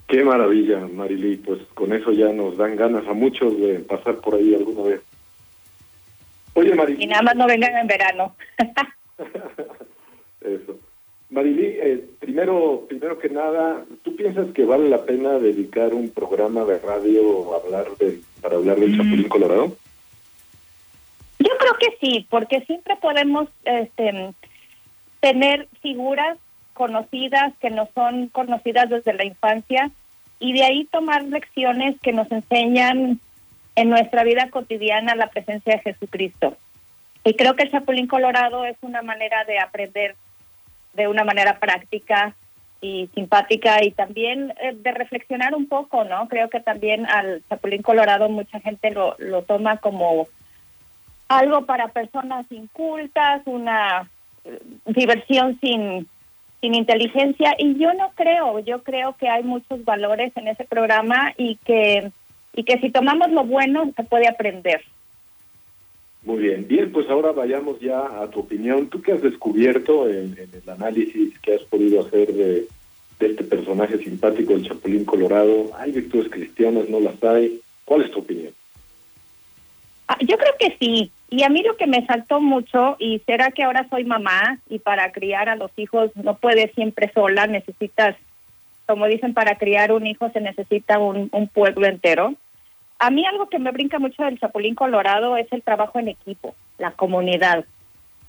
[0.07, 1.37] Qué maravilla, Marily.
[1.37, 5.01] Pues con eso ya nos dan ganas a muchos de pasar por ahí alguna vez.
[6.55, 7.01] Oye, Marily.
[7.01, 8.35] Y nada más no vengan en verano.
[10.41, 10.77] Eso.
[11.29, 16.65] Marily, eh, primero, primero que nada, ¿tú piensas que vale la pena dedicar un programa
[16.65, 19.77] de radio a hablar de, para hablar del Chapulín Colorado?
[21.39, 24.33] Yo creo que sí, porque siempre podemos este,
[25.21, 26.37] tener figuras
[26.73, 29.91] conocidas que no son conocidas desde la infancia
[30.39, 33.19] y de ahí tomar lecciones que nos enseñan
[33.75, 36.57] en nuestra vida cotidiana la presencia de Jesucristo.
[37.23, 40.15] Y creo que el Chapulín Colorado es una manera de aprender
[40.93, 42.35] de una manera práctica
[42.81, 46.27] y simpática y también eh, de reflexionar un poco, ¿no?
[46.27, 50.27] Creo que también al Chapulín Colorado mucha gente lo, lo toma como
[51.27, 54.09] algo para personas incultas, una
[54.85, 56.07] diversión sin,
[56.61, 61.33] sin inteligencia y yo no creo, yo creo que hay muchos valores en ese programa
[61.37, 62.11] y que
[62.53, 64.81] y que si tomamos lo bueno se puede aprender.
[66.23, 68.89] Muy bien, bien, pues ahora vayamos ya a tu opinión.
[68.89, 72.67] ¿Tú qué has descubierto en, en el análisis que has podido hacer de,
[73.19, 75.71] de este personaje simpático, el Chapulín Colorado?
[75.77, 76.89] ¿Hay virtudes cristianas?
[76.89, 77.59] ¿No las hay?
[77.85, 78.53] ¿Cuál es tu opinión?
[80.07, 81.11] Ah, Yo creo que sí.
[81.33, 84.79] Y a mí lo que me saltó mucho, y será que ahora soy mamá y
[84.79, 88.17] para criar a los hijos no puedes siempre sola, necesitas,
[88.85, 92.35] como dicen, para criar un hijo se necesita un, pueblo entero.
[92.99, 96.53] A mí algo que me brinca mucho del Chapulín Colorado es el trabajo en equipo,
[96.77, 97.63] la comunidad.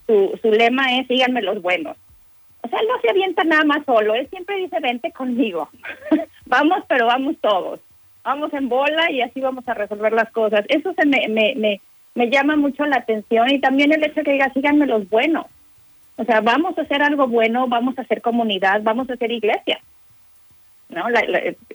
[0.06, 1.96] Su, su lema es síganme los buenos.
[2.62, 5.68] O sea, él no se avienta nada más solo, él siempre dice vente conmigo.
[6.46, 7.80] vamos, pero vamos todos.
[8.22, 10.64] Vamos en bola y así vamos a resolver las cosas.
[10.68, 11.80] Eso se me, me, me,
[12.14, 15.46] me llama mucho la atención y también el hecho de que diga síganme los buenos.
[16.16, 19.80] O sea, vamos a hacer algo bueno, vamos a hacer comunidad, vamos a hacer iglesia.
[20.90, 21.04] ¿No?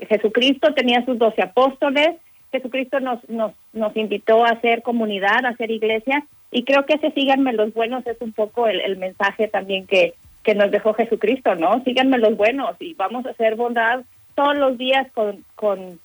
[0.08, 2.17] Jesucristo tenía sus doce apóstoles,
[2.52, 7.52] Jesucristo nos, nos, invitó a hacer comunidad, a hacer iglesia, y creo que ese síganme
[7.54, 11.84] los buenos es un poco el, mensaje también que, que nos dejó Jesucristo, ¿no?
[11.84, 14.04] Síganme los buenos y vamos a hacer bondad
[14.36, 16.00] todos los días con,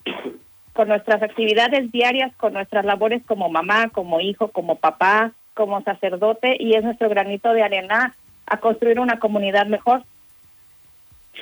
[0.72, 6.56] con nuestras actividades diarias, con nuestras labores como mamá, como hijo, como papá, como sacerdote,
[6.58, 8.14] y es nuestro granito de arena
[8.46, 10.02] a construir una comunidad mejor.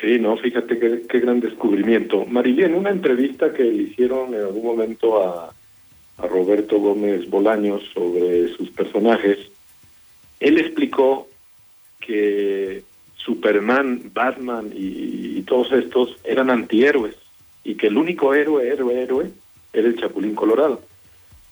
[0.00, 2.24] Sí, no, fíjate qué, qué gran descubrimiento.
[2.24, 5.52] Marily, en una entrevista que le hicieron en algún momento a,
[6.18, 9.38] a Roberto Gómez Bolaños sobre sus personajes,
[10.40, 11.28] él explicó
[12.00, 12.82] que
[13.16, 17.19] Superman, Batman y, y todos estos eran antihéroes
[17.64, 19.30] y que el único héroe, héroe, héroe
[19.72, 20.80] era el Chapulín Colorado.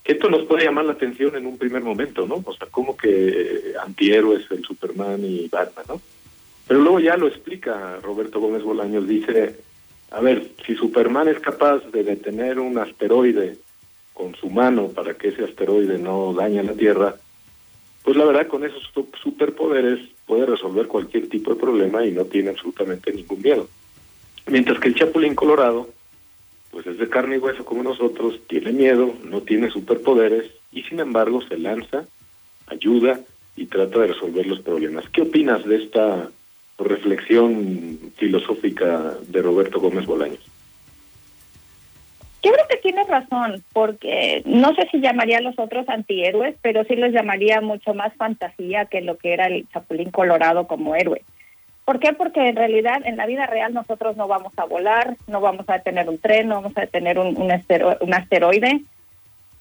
[0.04, 2.42] Esto nos puede llamar la atención en un primer momento, ¿no?
[2.44, 6.00] O sea, como que antihéroes el Superman y Batman, ¿no?
[6.66, 9.56] Pero luego ya lo explica Roberto Gómez Bolaños, dice,
[10.10, 13.58] a ver, si Superman es capaz de detener un asteroide
[14.14, 17.14] con su mano para que ese asteroide no dañe la Tierra,
[18.02, 22.24] pues la verdad con esos su- superpoderes puede resolver cualquier tipo de problema y no
[22.24, 23.68] tiene absolutamente ningún miedo.
[24.46, 25.88] Mientras que el Chapulín Colorado,
[26.70, 31.00] pues es de carne y hueso como nosotros, tiene miedo, no tiene superpoderes y sin
[31.00, 32.04] embargo se lanza,
[32.66, 33.20] ayuda
[33.56, 35.08] y trata de resolver los problemas.
[35.10, 36.30] ¿Qué opinas de esta
[36.78, 40.44] reflexión filosófica de Roberto Gómez Bolaños?
[42.42, 46.84] Yo creo que tienes razón, porque no sé si llamaría a los otros antihéroes, pero
[46.84, 51.22] sí los llamaría mucho más fantasía que lo que era el Chapulín Colorado como héroe.
[51.88, 52.12] ¿Por qué?
[52.12, 55.78] Porque en realidad en la vida real nosotros no vamos a volar, no vamos a
[55.78, 57.50] tener un tren, no vamos a tener un, un,
[58.00, 58.82] un asteroide,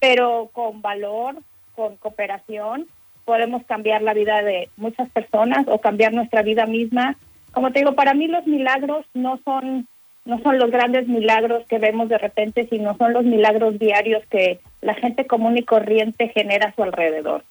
[0.01, 1.37] pero con valor,
[1.73, 2.85] con cooperación,
[3.23, 7.15] podemos cambiar la vida de muchas personas o cambiar nuestra vida misma.
[7.53, 9.87] Como te digo, para mí los milagros no son
[10.25, 14.59] no son los grandes milagros que vemos de repente, sino son los milagros diarios que
[14.81, 17.45] la gente común y corriente genera a su alrededor.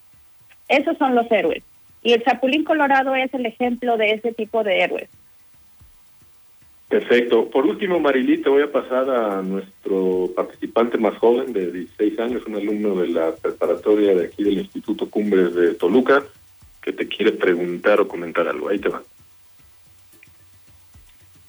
[0.67, 1.63] Esos son los héroes.
[2.07, 5.09] Y el Chapulín Colorado es el ejemplo de ese tipo de héroes.
[6.87, 7.49] Perfecto.
[7.49, 12.45] Por último, Marilí, te voy a pasar a nuestro participante más joven de 16 años,
[12.47, 16.23] un alumno de la preparatoria de aquí del Instituto Cumbres de Toluca,
[16.81, 18.69] que te quiere preguntar o comentar algo.
[18.69, 19.03] Ahí te va.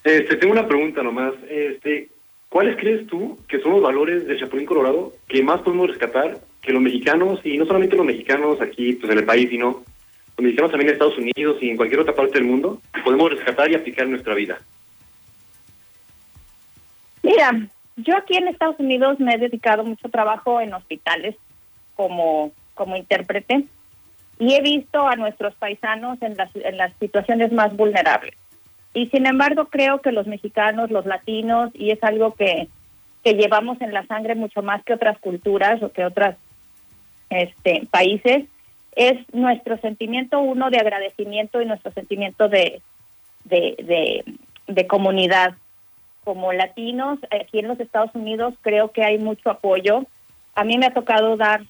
[0.03, 1.35] Este, tengo una pregunta nomás.
[1.49, 2.09] Este,
[2.49, 6.73] ¿Cuáles crees tú que son los valores del Chapulín Colorado que más podemos rescatar que
[6.73, 9.85] los mexicanos, y no solamente los mexicanos aquí pues, en el país, sino
[10.39, 13.69] los mexicanos también en Estados Unidos y en cualquier otra parte del mundo, podemos rescatar
[13.69, 14.59] y aplicar en nuestra vida?
[17.21, 21.35] Mira, yo aquí en Estados Unidos me he dedicado mucho trabajo en hospitales
[21.95, 23.65] como, como intérprete
[24.39, 28.35] y he visto a nuestros paisanos en las, en las situaciones más vulnerables.
[28.93, 32.69] Y sin embargo creo que los mexicanos, los latinos, y es algo que,
[33.25, 36.35] que llevamos en la sangre mucho más que otras culturas o que otros
[37.29, 38.45] este, países,
[38.95, 42.81] es nuestro sentimiento uno de agradecimiento y nuestro sentimiento de,
[43.45, 45.55] de, comunidad
[46.23, 50.05] como latinos aquí en los Estados Unidos creo que hay mucho apoyo.
[50.55, 51.61] A mí me ha tocado dar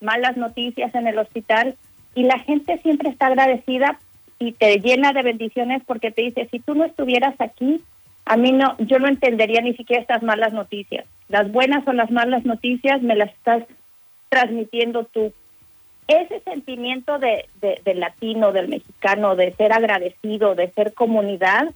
[0.00, 1.76] malas noticias en el hospital
[2.14, 3.98] y la gente siempre está agradecida
[4.38, 7.82] y te llena de bendiciones porque te dice, si tú no estuvieras aquí,
[8.24, 11.06] a mí no, yo no entendería ni siquiera estas malas noticias.
[11.28, 13.64] Las buenas o las malas noticias me las estás
[14.28, 15.32] transmitiendo tú.
[16.08, 21.74] Ese sentimiento de, de, del latino, del mexicano, de ser agradecido, de ser comunidad,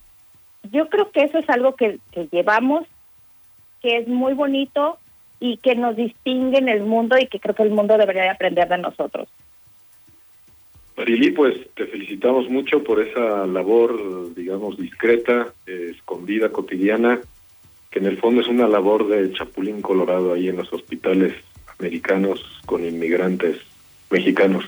[0.71, 1.99] yo creo que eso es algo que,
[2.31, 2.87] llevamos,
[3.81, 4.99] que es muy bonito
[5.39, 8.29] y que nos distingue en el mundo y que creo que el mundo debería de
[8.31, 9.29] aprender de nosotros.
[10.97, 17.21] Marili, pues te felicitamos mucho por esa labor, digamos, discreta, eh, escondida, cotidiana,
[17.91, 21.33] que en el fondo es una labor de chapulín colorado ahí en los hospitales
[21.79, 23.57] americanos con inmigrantes
[24.11, 24.65] mexicanos.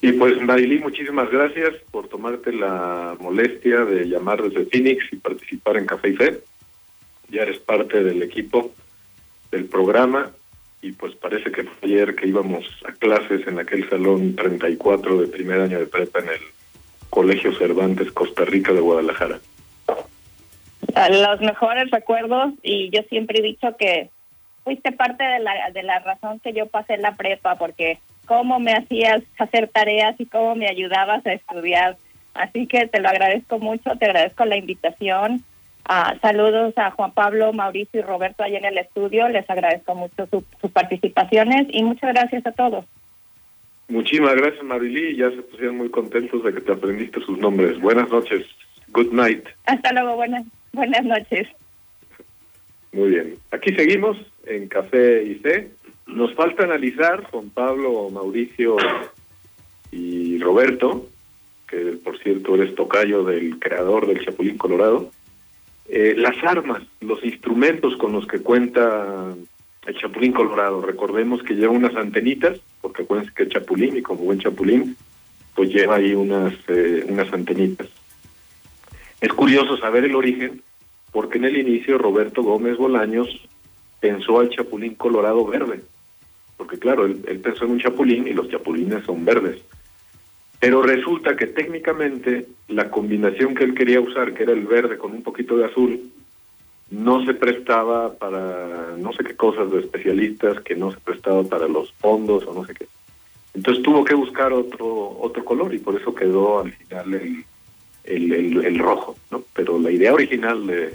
[0.00, 5.76] Y pues Marili, muchísimas gracias por tomarte la molestia de llamar desde Phoenix y participar
[5.76, 6.40] en Café y Fe.
[7.28, 8.72] Ya eres parte del equipo
[9.52, 10.32] del programa
[10.82, 15.28] y pues parece que fue ayer que íbamos a clases en aquel salón 34 de
[15.28, 16.40] primer año de prepa en el
[17.08, 19.38] Colegio Cervantes Costa Rica de Guadalajara.
[21.10, 24.10] Los mejores recuerdos y yo siempre he dicho que
[24.64, 28.72] fuiste parte de la, de la razón que yo pasé la prepa porque cómo me
[28.72, 31.96] hacías hacer tareas y cómo me ayudabas a estudiar.
[32.34, 35.44] Así que te lo agradezco mucho, te agradezco la invitación.
[35.84, 39.28] Ah, saludos a Juan Pablo, Mauricio y Roberto allá en el estudio.
[39.28, 42.84] Les agradezco mucho su- sus participaciones y muchas gracias a todos.
[43.88, 47.78] Muchísimas gracias Marili, ya se pusieron muy contentos de que te aprendiste sus nombres.
[47.80, 48.46] Buenas noches,
[48.88, 49.44] good night.
[49.66, 51.48] Hasta luego, buenas, buenas noches.
[52.92, 55.68] Muy bien, aquí seguimos en Café y C.
[56.14, 58.76] Nos falta analizar con Pablo, Mauricio
[59.90, 61.06] y Roberto,
[61.66, 65.10] que por cierto eres tocayo del creador del Chapulín Colorado,
[65.88, 69.34] eh, las armas, los instrumentos con los que cuenta
[69.86, 70.82] el Chapulín Colorado.
[70.82, 74.96] Recordemos que lleva unas antenitas, porque acuérdense que Chapulín y como buen Chapulín,
[75.54, 77.88] pues lleva ahí unas, eh, unas antenitas.
[79.22, 80.62] Es curioso saber el origen,
[81.10, 83.48] porque en el inicio Roberto Gómez Bolaños
[83.98, 85.80] pensó al Chapulín Colorado verde,
[86.62, 89.60] porque claro, él, pensó en un chapulín y los chapulines son verdes.
[90.60, 95.10] Pero resulta que técnicamente la combinación que él quería usar, que era el verde con
[95.10, 96.00] un poquito de azul,
[96.92, 101.66] no se prestaba para no sé qué cosas de especialistas, que no se prestaba para
[101.66, 102.86] los fondos o no sé qué.
[103.54, 107.44] Entonces tuvo que buscar otro otro color y por eso quedó al final el,
[108.04, 109.42] el, el- el rojo, ¿no?
[109.54, 110.94] Pero la idea original de,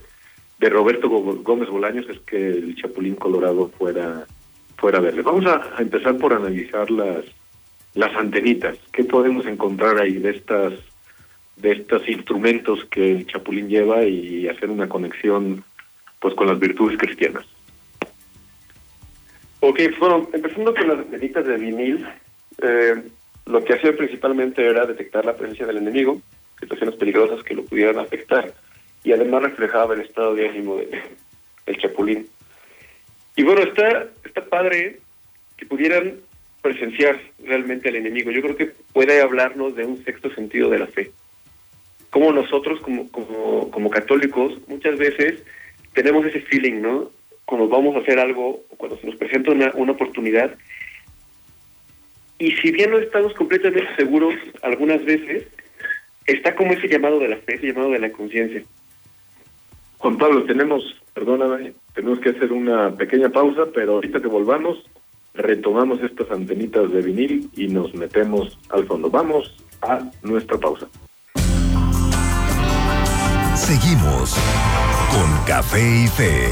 [0.59, 4.25] de Roberto Gó- Gómez Bolaños es que el Chapulín Colorado fuera
[4.77, 5.21] fuera verde.
[5.21, 7.25] Vamos a, empezar por analizar las
[7.93, 8.77] las antenitas.
[8.91, 10.73] ¿Qué podemos encontrar ahí de estas
[11.55, 15.63] de estos instrumentos que el Chapulín lleva y hacer una conexión
[16.19, 17.45] pues con las virtudes cristianas?
[19.59, 22.07] Ok, bueno, empezando con las antenitas de vinil,
[22.61, 23.03] eh,
[23.47, 26.21] lo que hacía principalmente era detectar la presencia del enemigo,
[26.59, 28.53] situaciones peligrosas que lo pudieran afectar,
[29.03, 31.01] y además reflejaba el estado de ánimo de-
[31.65, 32.27] del chapulín.
[33.37, 34.99] Y bueno, está, está padre
[35.55, 36.15] que pudieran
[36.61, 38.31] presenciar realmente al enemigo.
[38.31, 41.11] Yo creo que puede hablarnos de un sexto sentido de la fe.
[42.09, 45.43] Como nosotros, como, como, católicos, muchas veces
[45.93, 47.11] tenemos ese feeling, ¿no?
[47.45, 50.55] Cuando vamos a hacer algo, cuando se nos presenta una, una oportunidad,
[52.39, 54.33] y si bien no estamos completamente seguros
[54.63, 55.45] algunas veces,
[56.25, 58.63] está como ese llamado de la fe, ese llamado de la conciencia.
[59.99, 60.83] Juan Pablo, tenemos,
[61.17, 64.77] perdóname, tenemos que hacer una pequeña pausa, pero ahorita que volvamos,
[65.33, 69.09] retomamos estas antenitas de vinil y nos metemos al fondo.
[69.09, 69.51] Vamos
[69.81, 70.87] a nuestra pausa.
[73.55, 74.37] Seguimos
[75.09, 76.51] con Café y Fe.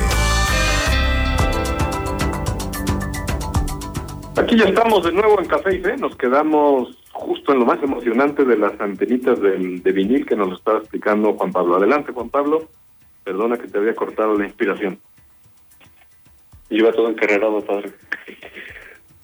[4.35, 5.95] Aquí ya estamos de nuevo en Café y Fe.
[5.97, 10.49] Nos quedamos justo en lo más emocionante de las antenitas del, de vinil que nos
[10.49, 11.75] lo estaba explicando Juan Pablo.
[11.75, 12.67] Adelante, Juan Pablo.
[13.25, 14.99] Perdona que te había cortado la inspiración.
[16.69, 17.91] Iba todo encarrerado, padre.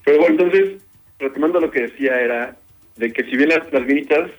[0.03, 0.81] Pero bueno, entonces,
[1.19, 2.57] retomando lo que decía era
[2.97, 4.29] de que si bien las, las vinitas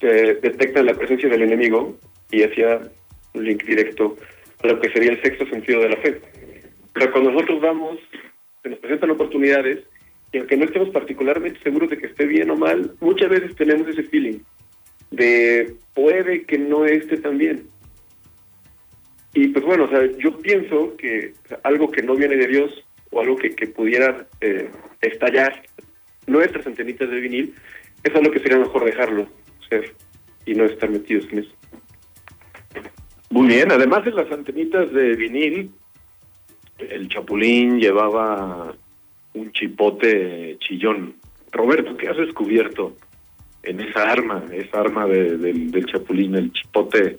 [0.00, 1.98] eh, detectan la presencia del enemigo
[2.30, 2.80] y hacía
[3.34, 4.16] un link directo
[4.62, 6.20] a lo que sería el sexto sentido de la fe.
[6.92, 7.98] Pero cuando nosotros vamos,
[8.62, 9.84] se nos presentan oportunidades
[10.32, 13.88] y aunque no estemos particularmente seguros de que esté bien o mal, muchas veces tenemos
[13.88, 14.38] ese feeling
[15.10, 17.68] de puede que no esté tan bien.
[19.34, 23.20] Y pues bueno, o sea, yo pienso que algo que no viene de Dios o
[23.20, 24.68] algo que, que pudiera eh,
[25.00, 25.62] estallar
[26.26, 27.54] nuestras antenitas de vinil,
[28.04, 29.26] es algo que sería mejor dejarlo
[29.68, 29.94] ser
[30.44, 31.52] y no estar metidos en eso.
[33.30, 35.70] Muy bien, además de las antenitas de vinil,
[36.78, 38.74] el Chapulín llevaba
[39.34, 41.14] un chipote chillón.
[41.52, 42.96] Roberto, ¿qué has descubierto
[43.62, 47.18] en esa arma, esa arma de- del, del Chapulín, el chipote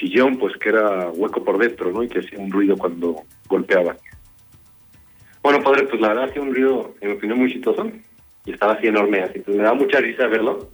[0.00, 2.02] chillón, pues que era hueco por dentro, ¿no?
[2.02, 3.96] Y que hacía un ruido cuando golpeaba.
[5.42, 7.90] Bueno, padre, pues la verdad hacía un ruido, en mi opinión, muy chistoso.
[8.44, 9.38] Y estaba así enorme, así.
[9.40, 10.70] Pues me da mucha risa verlo.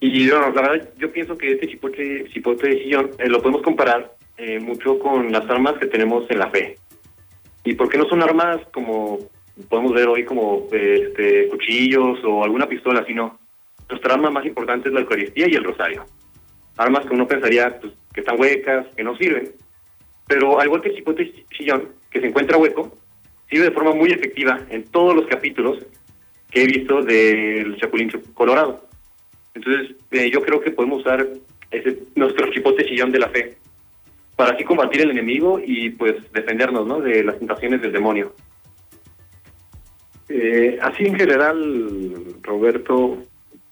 [0.00, 3.62] Y bueno, la verdad, yo pienso que este chipote, chipote de sillón eh, lo podemos
[3.62, 6.78] comparar eh, mucho con las armas que tenemos en la fe.
[7.64, 9.18] ¿Y por qué no son armas como
[9.68, 13.38] podemos ver hoy, como eh, este, cuchillos o alguna pistola, sino
[13.88, 16.04] nuestra arma más importante es la Eucaristía y el rosario.
[16.76, 19.52] Armas que uno pensaría pues, que están huecas, que no sirven.
[20.26, 22.96] Pero al igual que el chipote sillón, que se encuentra hueco,
[23.48, 25.78] sirve de forma muy efectiva en todos los capítulos
[26.50, 28.86] que he visto del Chapulín Colorado.
[29.54, 31.26] Entonces, eh, yo creo que podemos usar
[32.14, 33.56] nuestro chipote sillón de la fe
[34.36, 37.00] para así combatir el enemigo y pues defendernos ¿no?
[37.00, 38.34] de las tentaciones del demonio.
[40.28, 43.22] Eh, así en general, Roberto,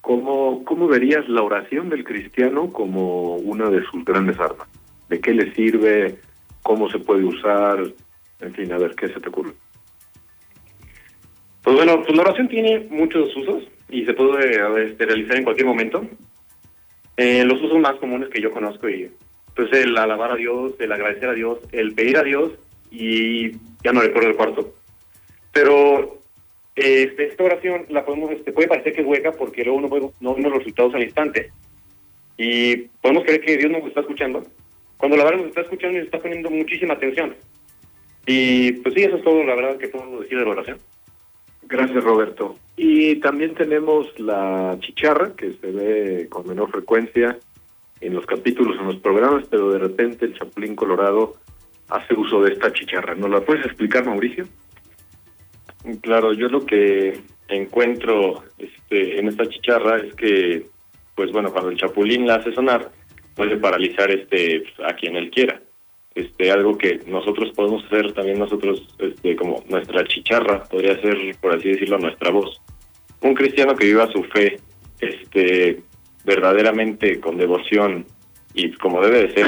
[0.04, 4.68] ¿cómo, ¿cómo verías la oración del cristiano como una de sus grandes armas?
[5.08, 6.18] ¿De qué le sirve?
[6.62, 7.82] ¿Cómo se puede usar?
[8.40, 9.52] En fin, a ver, ¿qué se te ocurre?
[11.62, 15.66] Pues bueno, pues la oración tiene muchos usos y se puede este, realizar en cualquier
[15.66, 16.06] momento.
[17.16, 19.10] Eh, los usos más comunes que yo conozco y
[19.56, 22.52] pues el alabar a Dios, el agradecer a Dios, el pedir a Dios
[22.90, 23.52] y
[23.82, 24.74] ya no recuerdo el cuarto.
[25.52, 26.18] Pero
[26.74, 30.12] este, esta oración la podemos, este, puede parecer que es hueca porque luego no, podemos,
[30.20, 31.50] no vemos los resultados al instante
[32.36, 34.44] y podemos creer que Dios nos está escuchando
[34.96, 37.34] cuando la verdad nos está escuchando y nos está poniendo muchísima atención.
[38.26, 40.78] Y pues sí, eso es todo la verdad que puedo decir de la oración.
[41.64, 42.56] Gracias, Roberto.
[42.76, 47.38] Y también tenemos la chicharra, que se ve con menor frecuencia
[48.00, 51.34] en los capítulos, en los programas, pero de repente el Chapulín Colorado
[51.88, 53.14] hace uso de esta chicharra.
[53.14, 54.46] ¿Nos la puedes explicar, Mauricio?
[56.00, 60.66] Claro, yo lo que encuentro este, en esta chicharra es que,
[61.14, 62.90] pues bueno, cuando el chapulín la hace sonar,
[63.34, 65.60] puede paralizar este a quien él quiera.
[66.14, 71.54] Este, algo que nosotros podemos hacer también nosotros, este, como nuestra chicharra, podría ser, por
[71.54, 72.60] así decirlo, nuestra voz.
[73.20, 74.58] Un cristiano que viva su fe,
[75.00, 75.82] este,
[76.24, 78.06] verdaderamente con devoción
[78.54, 79.46] y como debe de ser,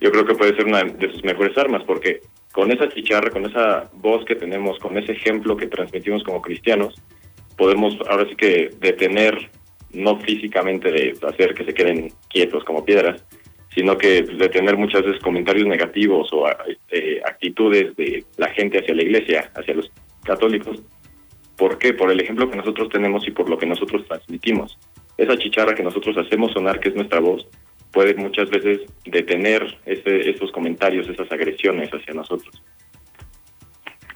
[0.00, 2.20] yo creo que puede ser una de sus mejores armas, porque
[2.56, 6.94] con esa chicharra, con esa voz que tenemos, con ese ejemplo que transmitimos como cristianos,
[7.54, 9.50] podemos ahora sí que detener,
[9.92, 13.22] no físicamente de hacer que se queden quietos como piedras,
[13.74, 19.02] sino que detener muchas veces comentarios negativos o este, actitudes de la gente hacia la
[19.02, 19.92] iglesia, hacia los
[20.24, 20.82] católicos.
[21.58, 21.92] ¿Por qué?
[21.92, 24.78] Por el ejemplo que nosotros tenemos y por lo que nosotros transmitimos.
[25.18, 27.46] Esa chicharra que nosotros hacemos sonar, que es nuestra voz,
[27.96, 32.62] puede muchas veces detener ese, esos comentarios, esas agresiones hacia nosotros.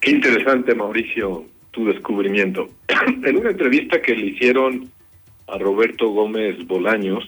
[0.03, 2.68] Qué interesante, Mauricio, tu descubrimiento.
[3.24, 4.91] en una entrevista que le hicieron
[5.49, 7.24] a Roberto Gómez Bolaños,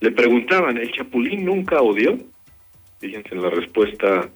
[0.00, 2.18] le preguntaban, ¿el Chapulín nunca odió?
[2.98, 4.30] Fíjense en la respuesta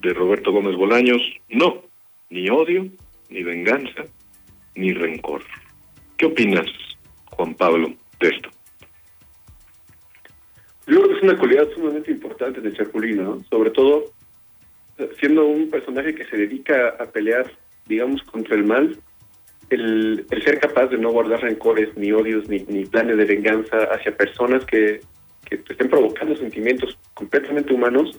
[0.00, 1.20] de Roberto Gómez Bolaños,
[1.50, 1.82] no,
[2.30, 2.86] ni odio,
[3.28, 4.04] ni venganza,
[4.76, 5.42] ni rencor.
[6.16, 6.68] ¿Qué opinas,
[7.26, 8.48] Juan Pablo, de esto?
[10.86, 13.42] Yo creo que es una cualidad sumamente importante de Chapulín, ¿no?
[13.50, 14.12] Sobre todo
[15.18, 17.50] siendo un personaje que se dedica a pelear,
[17.86, 18.98] digamos, contra el mal,
[19.70, 24.16] el, el ser capaz de no guardar rencores, ni odios, ni, planes de venganza hacia
[24.16, 25.00] personas que,
[25.50, 28.18] estén provocando sentimientos completamente humanos,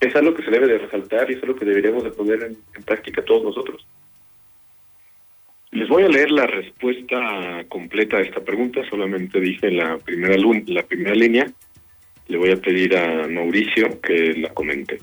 [0.00, 2.82] es algo que se debe de resaltar y es algo que deberíamos de poner en
[2.84, 3.86] práctica todos nosotros.
[5.72, 10.82] Les voy a leer la respuesta completa a esta pregunta, solamente dije la primera, la
[10.82, 11.46] primera línea.
[12.26, 14.98] le voy a pedir a Mauricio que la comente.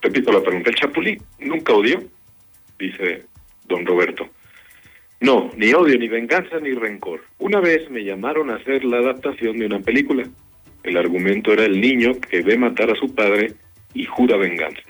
[0.00, 0.70] Repito la pregunta.
[0.70, 2.00] ¿El Chapulín nunca odió?
[2.78, 3.24] Dice
[3.66, 4.28] don Roberto.
[5.20, 7.22] No, ni odio, ni venganza, ni rencor.
[7.38, 10.24] Una vez me llamaron a hacer la adaptación de una película.
[10.84, 13.54] El argumento era el niño que ve matar a su padre
[13.94, 14.82] y jura venganza.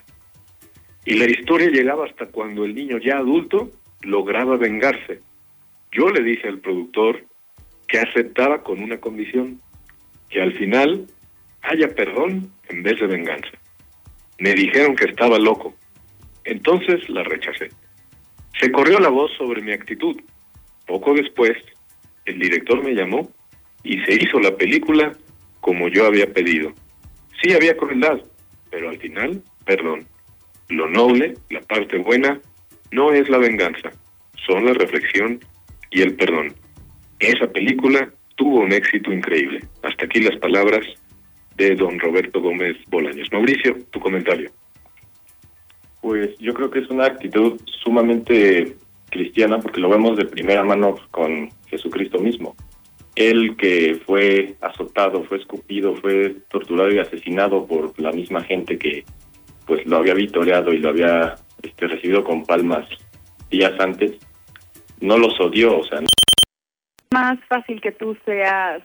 [1.06, 3.70] Y la historia llegaba hasta cuando el niño ya adulto
[4.04, 5.20] lograba vengarse.
[5.92, 7.24] Yo le dije al productor
[7.88, 9.60] que aceptaba con una condición,
[10.30, 11.06] que al final
[11.62, 13.50] haya perdón en vez de venganza.
[14.38, 15.74] Me dijeron que estaba loco.
[16.44, 17.70] Entonces la rechacé.
[18.60, 20.20] Se corrió la voz sobre mi actitud.
[20.86, 21.56] Poco después,
[22.26, 23.30] el director me llamó
[23.82, 25.14] y se hizo la película
[25.60, 26.72] como yo había pedido.
[27.42, 28.20] Sí había crueldad,
[28.70, 30.06] pero al final, perdón.
[30.68, 32.40] Lo noble, la parte buena,
[32.90, 33.90] no es la venganza,
[34.46, 35.40] son la reflexión
[35.90, 36.54] y el perdón.
[37.18, 39.60] Esa película tuvo un éxito increíble.
[39.82, 40.84] Hasta aquí las palabras
[41.56, 43.28] de don Roberto Gómez Bolaños.
[43.32, 44.50] Mauricio, tu comentario.
[46.00, 48.76] Pues yo creo que es una actitud sumamente
[49.10, 52.54] cristiana porque lo vemos de primera mano con Jesucristo mismo.
[53.14, 59.04] Él que fue azotado, fue escupido, fue torturado y asesinado por la misma gente que
[59.66, 62.86] pues lo había vitoreado y lo había este, recibido con palmas
[63.50, 64.12] días antes,
[65.00, 66.00] no los odió, o sea,
[67.14, 68.82] más fácil que tú seas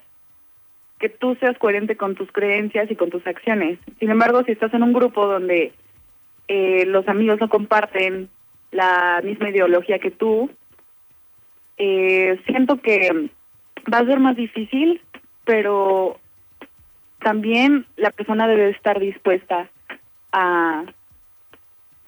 [1.00, 3.78] que tú seas coherente con tus creencias y con tus acciones.
[3.98, 5.72] Sin embargo, si estás en un grupo donde
[6.46, 8.28] eh, los amigos no comparten
[8.70, 10.50] la misma ideología que tú,
[11.78, 13.30] eh, siento que
[13.92, 15.00] va a ser más difícil,
[15.46, 16.18] pero
[17.20, 19.70] también la persona debe estar dispuesta
[20.32, 20.84] a,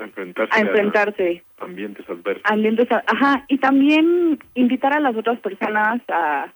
[0.03, 2.42] A enfrentarse a enfrentarse a ambientes adversos.
[2.44, 6.53] ambientes, ajá, y también invitar a las otras personas a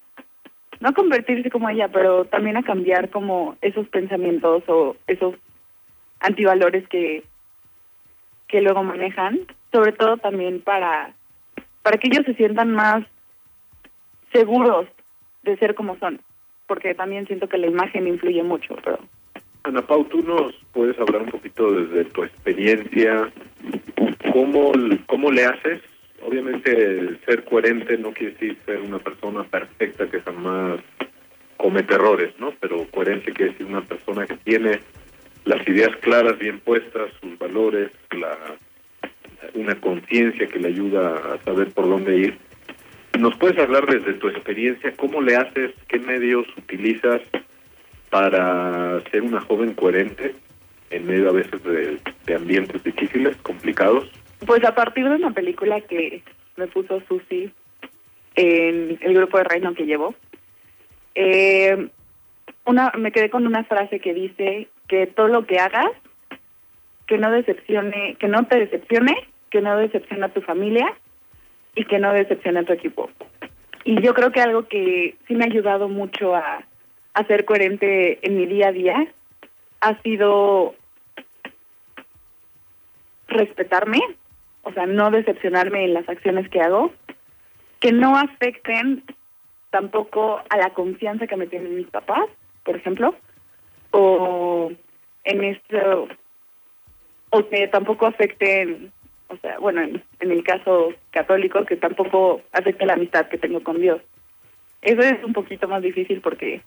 [0.81, 5.35] no convertirse como ella, pero también a cambiar como esos pensamientos o esos
[6.21, 7.25] antivalores que
[8.49, 9.41] que luego manejan,
[9.73, 11.13] sobre todo también para
[11.83, 13.05] para que ellos se sientan más
[14.33, 14.87] seguros
[15.43, 16.21] de ser como son,
[16.67, 18.99] porque también siento que la imagen influye mucho, pero
[19.67, 23.33] Ana Pau, tú nos puedes hablar un poquito desde tu experiencia,
[24.33, 24.71] cómo,
[25.07, 25.81] cómo le haces.
[26.23, 30.79] Obviamente, ser coherente no quiere decir ser una persona perfecta que jamás
[31.57, 32.53] comete errores, ¿no?
[32.61, 34.79] Pero coherente quiere decir una persona que tiene
[35.45, 38.39] las ideas claras, bien puestas, sus valores, la,
[39.55, 42.39] una conciencia que le ayuda a saber por dónde ir.
[43.19, 47.21] ¿Nos puedes hablar desde tu experiencia cómo le haces, qué medios utilizas
[48.17, 50.35] para ser una joven coherente
[50.89, 54.11] en medio a veces de, ambientes difíciles, complicados?
[54.47, 56.23] Pues a partir de una película que
[56.57, 57.53] me puso Susi
[58.35, 60.15] en el grupo de Reino que llevó,
[61.15, 61.89] eh,
[62.65, 65.91] una, me quedé con una frase que dice que todo lo que hagas,
[67.07, 69.15] que no decepcione, que no te decepcione,
[69.51, 70.91] que no decepcione a tu familia
[71.75, 73.11] y que no decepcione a tu equipo.
[73.85, 76.65] Y yo creo que algo que sí me ha ayudado mucho a,
[77.17, 79.07] a ser coherente en mi día a día
[79.81, 80.75] ha sido
[83.27, 84.01] respetarme,
[84.63, 86.93] o sea, no decepcionarme en las acciones que hago,
[87.81, 89.03] que no afecten
[89.71, 92.27] tampoco a la confianza que me tienen mis papás,
[92.65, 93.15] por ejemplo,
[93.93, 94.71] o
[95.25, 96.09] en esto,
[97.31, 98.93] o que tampoco afecten,
[99.29, 103.63] o sea, bueno, en, en el caso católico, que tampoco afecte la amistad que tengo
[103.63, 104.03] con Dios.
[104.83, 106.61] Eso es un poquito más difícil porque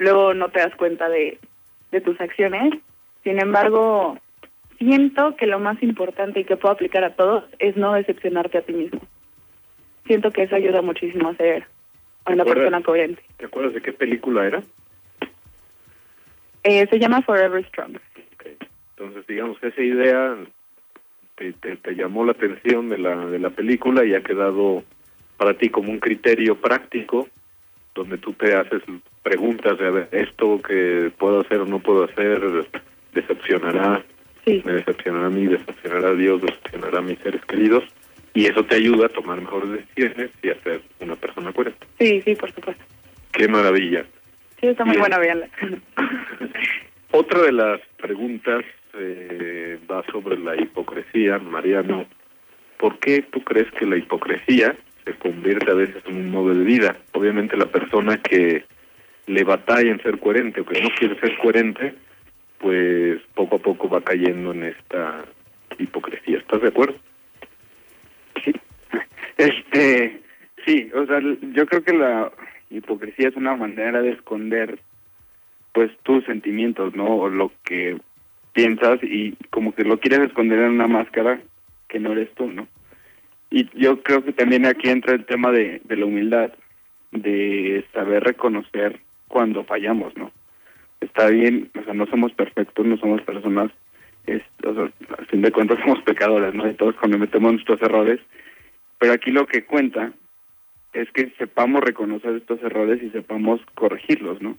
[0.00, 1.38] luego no te das cuenta de,
[1.92, 2.74] de tus acciones.
[3.22, 4.18] Sin embargo,
[4.78, 8.62] siento que lo más importante y que puedo aplicar a todos es no decepcionarte a
[8.62, 9.00] ti mismo.
[10.06, 11.66] Siento que eso ayuda muchísimo a ser
[12.26, 13.22] una persona coherente.
[13.36, 14.62] ¿Te acuerdas de qué película era?
[16.62, 17.98] Eh, se llama Forever Strong.
[18.96, 20.36] Entonces, digamos que esa idea
[21.36, 24.82] te, te, te llamó la atención de la, de la película y ha quedado
[25.36, 27.28] para ti como un criterio práctico
[28.00, 28.82] donde tú te haces
[29.22, 32.40] preguntas de a ver, esto que puedo hacer o no puedo hacer
[33.12, 34.02] decepcionará,
[34.46, 37.84] Sí, me decepcionará a mí, decepcionará a Dios, decepcionará a mis seres queridos
[38.32, 41.86] y eso te ayuda a tomar mejores decisiones y a ser una persona coherente.
[41.98, 42.82] sí, sí, por supuesto.
[43.32, 44.04] ¡Qué maravilla!
[44.60, 45.00] Sí, está muy Bien.
[45.02, 45.48] buena, véanla.
[47.12, 52.06] Otra de las preguntas eh, va sobre la hipocresía, Mariano.
[52.78, 54.74] ¿Por qué tú crees que la hipocresía
[55.12, 56.96] se convierte a veces en un modo de vida?
[57.12, 58.64] Obviamente la persona que
[59.26, 61.94] le batalla en ser coherente o que no quiere ser coherente,
[62.58, 65.24] pues poco a poco va cayendo en esta
[65.78, 66.38] hipocresía.
[66.38, 66.96] ¿Estás de acuerdo?
[68.44, 68.52] Sí.
[69.36, 70.20] Este,
[70.66, 71.18] sí, o sea,
[71.54, 72.30] yo creo que la
[72.68, 74.78] hipocresía es una manera de esconder
[75.72, 77.06] pues tus sentimientos, ¿no?
[77.16, 77.96] O lo que
[78.52, 81.40] piensas y como que lo quieres esconder en una máscara
[81.88, 82.68] que no eres tú, ¿no?
[83.50, 86.52] Y yo creo que también aquí entra el tema de, la humildad,
[87.10, 90.30] de saber reconocer cuando fallamos, ¿no?
[91.00, 93.72] Está bien, o sea, no somos perfectos, no somos personas,
[94.26, 96.68] es, o sea, al fin de cuentas somos pecadores, ¿no?
[96.68, 98.20] Y todos cometemos nuestros errores,
[98.98, 100.12] pero aquí lo que cuenta
[100.92, 104.56] es que sepamos reconocer estos errores y sepamos corregirlos, ¿no?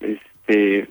[0.00, 0.88] Este,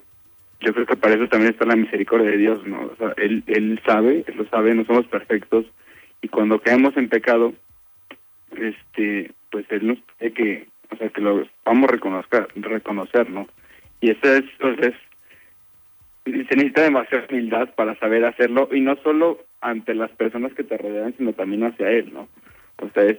[0.60, 2.90] yo creo que para eso también está la misericordia de Dios, ¿no?
[2.92, 5.66] O sea, él, él sabe, él lo sabe, no somos perfectos
[6.22, 7.54] y cuando caemos en pecado,
[8.56, 13.46] este, pues él nos pide que, o sea, que lo vamos a reconocer, reconocer, ¿no?
[14.00, 14.94] Y eso es, entonces,
[16.24, 20.76] se necesita demasiada humildad para saber hacerlo y no solo ante las personas que te
[20.76, 22.28] rodean, sino también hacia él, ¿no?
[22.82, 23.18] O sea, es,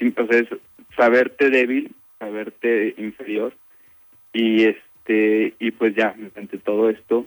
[0.00, 0.48] o sea, es
[0.96, 3.52] saberte débil, saberte inferior
[4.32, 7.26] y este y pues ya ante todo esto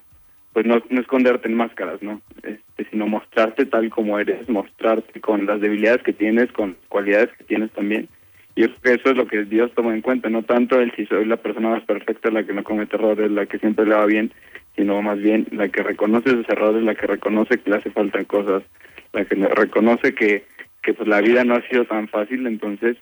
[0.54, 5.60] pues no, esconderte en máscaras no este sino mostrarte tal como eres mostrarte con las
[5.60, 8.08] debilidades que tienes con cualidades que tienes también.
[8.56, 11.38] Y eso es lo que Dios toma en cuenta no tanto el si soy la
[11.38, 14.32] persona más perfecta la que no comete errores la que siempre le va bien
[14.76, 18.24] sino más bien la que reconoce sus errores la que reconoce que le hace falta
[18.26, 18.64] cosas
[19.12, 20.44] la que reconoce que
[20.84, 22.46] que pues la vida no ha sido tan fácil.
[22.46, 22.98] Entonces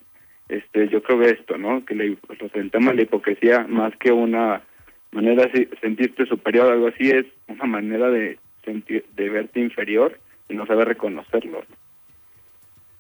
[0.50, 3.96] este yo creo que esto no que la- pues, el tema de la hipocresía más
[3.98, 4.62] que una
[5.12, 10.18] manera de sentirte superior o algo así es una manera de sentir de verte inferior
[10.50, 11.64] y no saber reconocerlo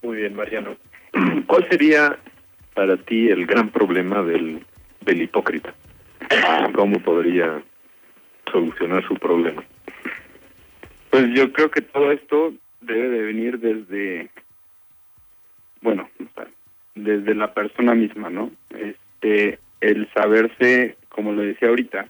[0.01, 0.76] Muy bien, Mariano.
[1.47, 2.18] ¿Cuál sería
[2.74, 4.64] para ti el gran problema del,
[5.01, 5.74] del hipócrita?
[6.74, 7.62] ¿Cómo podría
[8.51, 9.64] solucionar su problema?
[11.09, 14.30] Pues yo creo que todo esto debe de venir desde,
[15.82, 16.09] bueno,
[16.95, 18.51] desde la persona misma, ¿no?
[18.70, 22.07] Este, el saberse, como lo decía ahorita,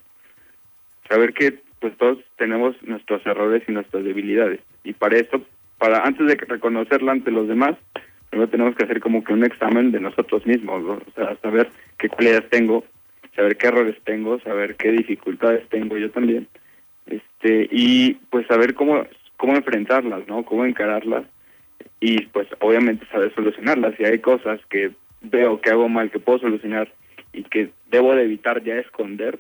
[1.10, 5.42] saber que pues todos tenemos nuestros errores y nuestras debilidades y para eso,
[5.78, 7.76] para antes de reconocerla ante los demás,
[8.30, 12.08] primero tenemos que hacer como que un examen de nosotros mismos, o sea, saber qué
[12.08, 12.86] cualidades tengo,
[13.36, 16.48] saber qué errores tengo, saber qué dificultades tengo yo también,
[17.08, 19.06] este y pues saber cómo
[19.42, 20.46] cómo enfrentarlas, ¿no?
[20.46, 21.26] Cómo encararlas
[22.00, 23.96] y pues obviamente saber solucionarlas.
[23.98, 24.92] Si hay cosas que
[25.22, 26.92] veo que hago mal que puedo solucionar
[27.34, 29.40] y que debo de evitar ya esconder,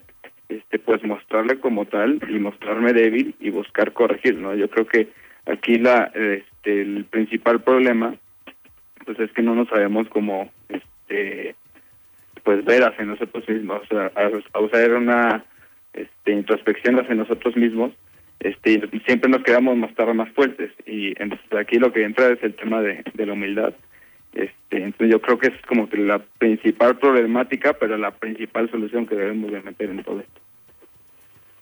[0.50, 4.54] este pues mostrarle como tal y mostrarme débil y buscar corregir, ¿no?
[4.56, 5.10] Yo creo que
[5.46, 8.16] aquí la este el principal problema
[9.06, 11.56] pues es que no nos sabemos como este
[12.44, 15.46] pues ver hacia nosotros mismos, a, usar una
[15.94, 17.92] este, introspección hacia nosotros mismos,
[18.40, 22.56] este, siempre nos quedamos mostrar más fuertes y entonces aquí lo que entra es el
[22.56, 23.74] tema de la humildad.
[24.34, 29.06] Este, entonces yo creo que es como que la principal problemática, pero la principal solución
[29.06, 30.42] que debemos de meter en todo esto.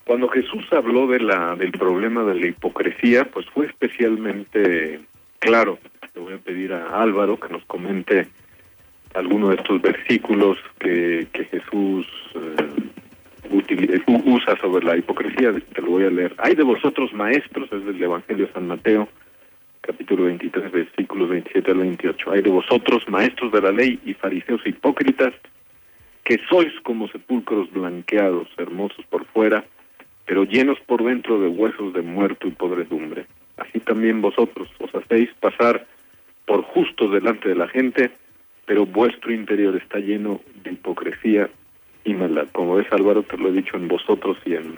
[0.06, 5.02] Cuando Jesús habló de la del problema de la hipocresía, pues fue especialmente
[5.40, 5.78] claro.
[6.16, 8.28] Le voy a pedir a Álvaro que nos comente
[9.14, 15.54] alguno de estos versículos que, Jesús eh, usa sobre la hipocresía.
[15.74, 16.36] Te lo voy a leer.
[16.38, 19.08] Hay de vosotros maestros, es del Evangelio de San Mateo,
[20.00, 22.32] capítulo 23, versículos 27 al 28.
[22.32, 25.34] Hay de vosotros maestros de la ley y fariseos hipócritas,
[26.24, 29.66] que sois como sepulcros blanqueados, hermosos por fuera,
[30.26, 33.26] pero llenos por dentro de huesos de muerto y podredumbre.
[33.58, 35.86] Así también vosotros os hacéis pasar
[36.46, 38.10] por justos delante de la gente,
[38.66, 41.50] pero vuestro interior está lleno de hipocresía
[42.06, 42.48] y maldad.
[42.54, 44.78] Como ves, Álvaro, te lo he dicho en vosotros y en,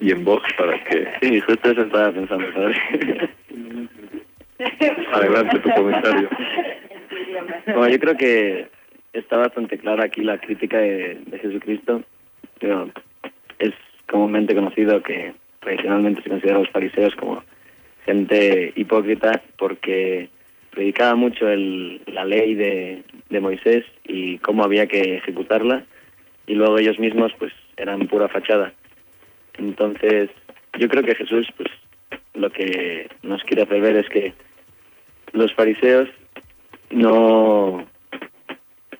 [0.00, 1.06] y en vos para que...
[1.22, 2.76] Sí, justo eso estaba pensando, ¿sabes?
[5.12, 6.28] Adelante tu comentario.
[7.66, 8.68] Bueno, yo creo que
[9.12, 12.02] está bastante clara aquí la crítica de, de Jesucristo.
[12.58, 12.90] Pero
[13.58, 13.72] es
[14.06, 17.42] comúnmente conocido que tradicionalmente se considera a los fariseos como
[18.04, 20.30] gente hipócrita porque
[20.70, 25.84] predicaba mucho el, la ley de, de Moisés y cómo había que ejecutarla
[26.46, 28.72] y luego ellos mismos pues eran pura fachada.
[29.58, 30.30] Entonces
[30.78, 31.68] yo creo que Jesús pues
[32.34, 34.32] lo que nos quiere hacer ver es que
[35.32, 36.08] los fariseos
[36.90, 37.86] no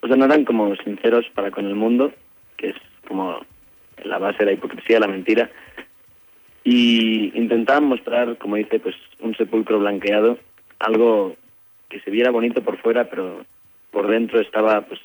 [0.00, 2.12] o sea no eran como sinceros para con el mundo
[2.56, 2.76] que es
[3.06, 3.40] como
[4.04, 5.50] la base de la hipocresía la mentira.
[6.64, 10.38] Y intentaban mostrar como dice pues un sepulcro blanqueado
[10.78, 11.36] algo
[11.88, 13.44] que se viera bonito por fuera pero
[13.90, 15.00] por dentro estaba pues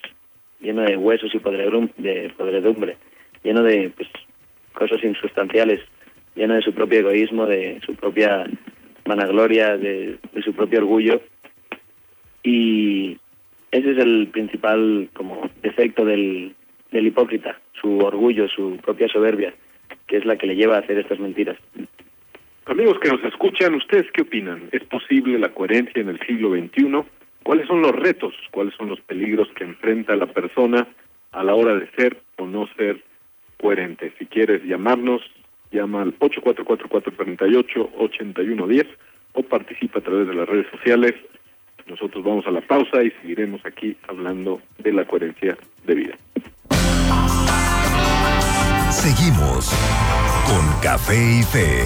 [0.60, 2.98] lleno de huesos y de podredumbre
[3.44, 4.10] lleno de pues
[4.74, 5.80] cosas insustanciales
[6.36, 8.46] lleno de su propio egoísmo de su propia
[9.06, 11.22] vanagloria de, de su propio orgullo
[12.44, 13.18] y
[13.72, 16.56] ese es el principal como defecto del,
[16.92, 19.54] del hipócrita, su orgullo, su propia soberbia.
[20.08, 21.58] que es la que le lleva a hacer estas mentiras.
[22.66, 24.70] Amigos que nos escuchan, ¿ustedes qué opinan?
[24.72, 27.04] ¿Es posible la coherencia en el siglo XXI?
[27.44, 28.34] ¿Cuáles son los retos?
[28.52, 30.88] ¿Cuáles son los peligros que enfrenta la persona
[31.32, 33.04] a la hora de ser o no ser
[33.60, 34.14] coherente?
[34.18, 35.22] Si quieres llamarnos,
[35.74, 38.88] llama al 8444388110
[39.34, 41.14] o participa a través de las redes sociales.
[41.88, 46.16] Nosotros vamos a la pausa y seguiremos aquí hablando de la coherencia de vida.
[48.92, 49.70] Seguimos
[50.46, 51.84] con Café y Fe.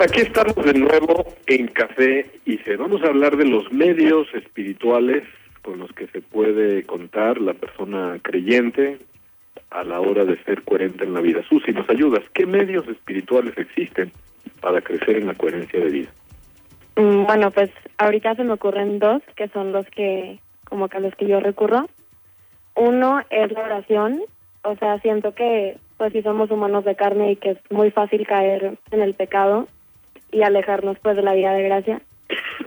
[0.00, 2.76] Aquí estamos de nuevo en Café y Fe.
[2.76, 5.24] Vamos a hablar de los medios espirituales
[5.62, 8.98] con los que se puede contar la persona creyente
[9.70, 11.42] a la hora de ser coherente en la vida.
[11.48, 12.22] Susi, ¿nos ayudas?
[12.32, 14.12] ¿Qué medios espirituales existen
[14.60, 16.10] para crecer en la coherencia de vida?
[16.96, 21.00] Mm, Bueno, pues ahorita se me ocurren dos, que son los que, como que a
[21.00, 21.88] los que yo recurro.
[22.74, 24.20] Uno es la oración,
[24.62, 28.26] o sea, siento que, pues si somos humanos de carne y que es muy fácil
[28.26, 29.68] caer en el pecado
[30.30, 32.00] y alejarnos pues de la vida de gracia.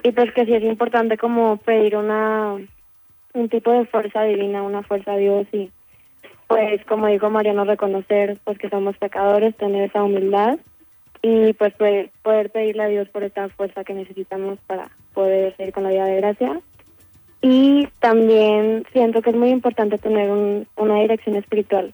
[0.04, 2.56] Y pues que sí es importante como pedir una,
[3.34, 5.72] un tipo de fuerza divina, una fuerza de Dios y
[6.50, 10.58] pues como dijo Mariano, reconocer pues que somos pecadores, tener esa humildad
[11.22, 15.84] y pues poder, pedirle a Dios por esta fuerza que necesitamos para poder seguir con
[15.84, 16.60] la vida de gracia.
[17.44, 21.94] Y también siento que es muy importante tener un, una dirección espiritual.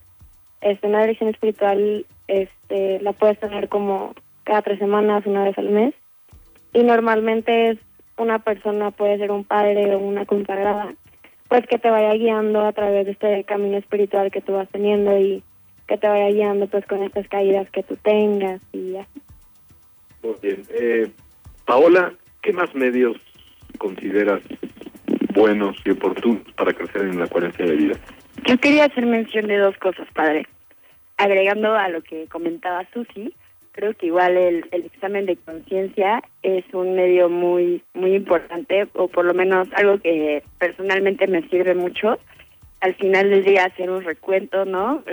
[0.62, 4.14] Este, una dirección espiritual este, la puedes tener como
[4.45, 5.93] cada tres semanas, una vez al mes.
[6.72, 7.78] Y normalmente es
[8.16, 10.95] una persona, puede ser un padre o una consagrada,
[11.48, 15.18] pues que te vaya guiando a través de este camino espiritual que tú vas teniendo
[15.18, 15.43] y
[15.88, 19.22] que te vaya guiando pues con estas caídas que tú tengas y así.
[20.24, 20.64] Muy bien.
[20.70, 21.10] Eh,
[21.66, 23.18] Paola, ¿qué más medios
[23.78, 24.41] consideras
[25.34, 27.96] buenos y oportunos para crecer en la coherencia de vida?
[28.48, 30.48] Yo quería hacer mención de dos cosas, padre.
[31.18, 33.34] Agregando a lo que comentaba Susi,
[33.76, 39.10] creo que igual el, el examen de conciencia es un medio muy muy importante, o
[39.10, 42.18] por lo menos algo que personalmente me sirve mucho.
[42.80, 45.04] Al final del día hacer un recuento, ¿no?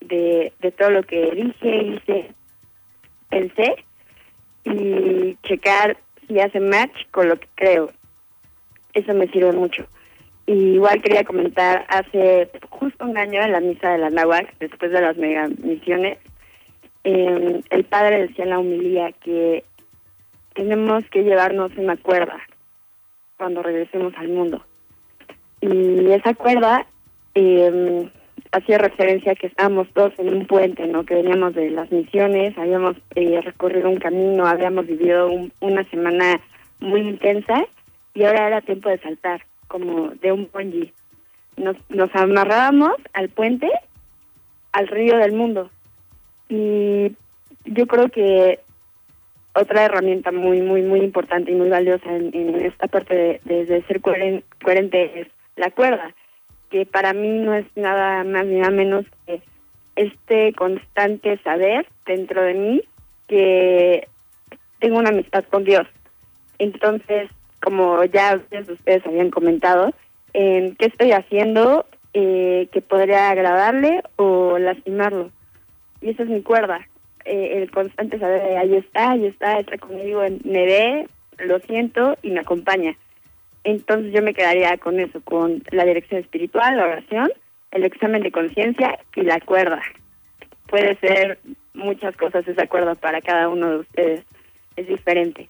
[0.00, 2.30] De, de todo lo que dije, hice,
[3.30, 3.76] pensé,
[4.64, 7.92] y checar si hace match con lo que creo.
[8.92, 9.86] Eso me sirve mucho.
[10.46, 14.90] Y igual quería comentar, hace justo un año en la misa de la Náhuac, después
[14.90, 16.18] de las mega misiones,
[17.04, 19.64] eh, el padre decía en la humilía que
[20.54, 22.38] tenemos que llevarnos una cuerda
[23.36, 24.64] cuando regresemos al mundo.
[25.60, 26.86] Y esa cuerda
[27.34, 28.08] eh,
[28.52, 31.04] hacía referencia a que estábamos todos en un puente, ¿no?
[31.04, 36.40] Que veníamos de las misiones, habíamos eh, recorrido un camino, habíamos vivido un- una semana
[36.80, 37.64] muy intensa
[38.14, 40.92] y ahora era tiempo de saltar, como de un bungee.
[41.56, 43.68] Nos, nos amarrábamos al puente,
[44.72, 45.70] al río del mundo.
[46.48, 47.16] Y
[47.64, 48.60] yo creo que
[49.54, 54.42] otra herramienta muy, muy, muy importante y muy valiosa en, esta parte de, ser coheren-
[54.62, 56.14] coherente es la cuerda,
[56.70, 59.40] que para mí no es nada más ni nada menos que
[59.96, 62.82] este constante saber dentro de mí
[63.28, 64.08] que
[64.80, 65.86] tengo una amistad con Dios.
[66.58, 67.30] Entonces,
[67.62, 69.92] como ya ustedes, habían comentado,
[70.32, 75.30] en qué estoy haciendo eh, que podría agradarle o lastimarlo.
[76.04, 76.86] Y esa es mi cuerda.
[77.24, 82.30] Eh, el constante saber ahí está, ahí está, está conmigo, me ve, lo siento y
[82.30, 82.94] me acompaña.
[83.64, 87.30] Entonces yo me quedaría con eso, con la dirección espiritual, la oración,
[87.70, 89.80] el examen de conciencia y la cuerda.
[90.66, 91.38] Puede ser
[91.72, 94.24] muchas cosas esa cuerda para cada uno de ustedes.
[94.76, 95.48] Es diferente.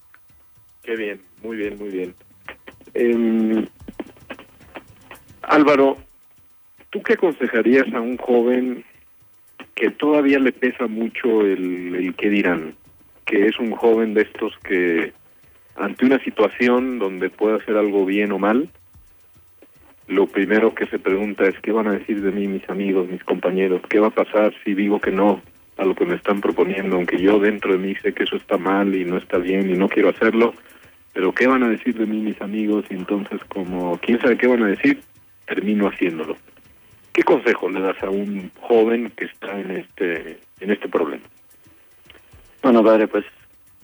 [0.84, 2.14] Qué bien, muy bien, muy bien.
[2.94, 3.66] Em,
[5.42, 5.96] Álvaro,
[6.90, 8.84] ¿tú qué aconsejarías a un joven
[9.74, 12.74] que todavía le pesa mucho el, el qué dirán?
[13.24, 15.12] Que es un joven de estos que
[15.76, 18.68] ante una situación donde puede hacer algo bien o mal,
[20.06, 23.24] lo primero que se pregunta es qué van a decir de mí mis amigos, mis
[23.24, 25.42] compañeros, qué va a pasar si digo que no
[25.76, 28.58] a lo que me están proponiendo, aunque yo dentro de mí sé que eso está
[28.58, 30.54] mal y no está bien y no quiero hacerlo,
[31.12, 34.46] pero qué van a decir de mí mis amigos y entonces como quién sabe qué
[34.46, 35.00] van a decir,
[35.46, 36.36] termino haciéndolo.
[37.14, 41.22] ¿Qué consejo le das a un joven que está en este en este problema?
[42.60, 43.24] Bueno, padre, pues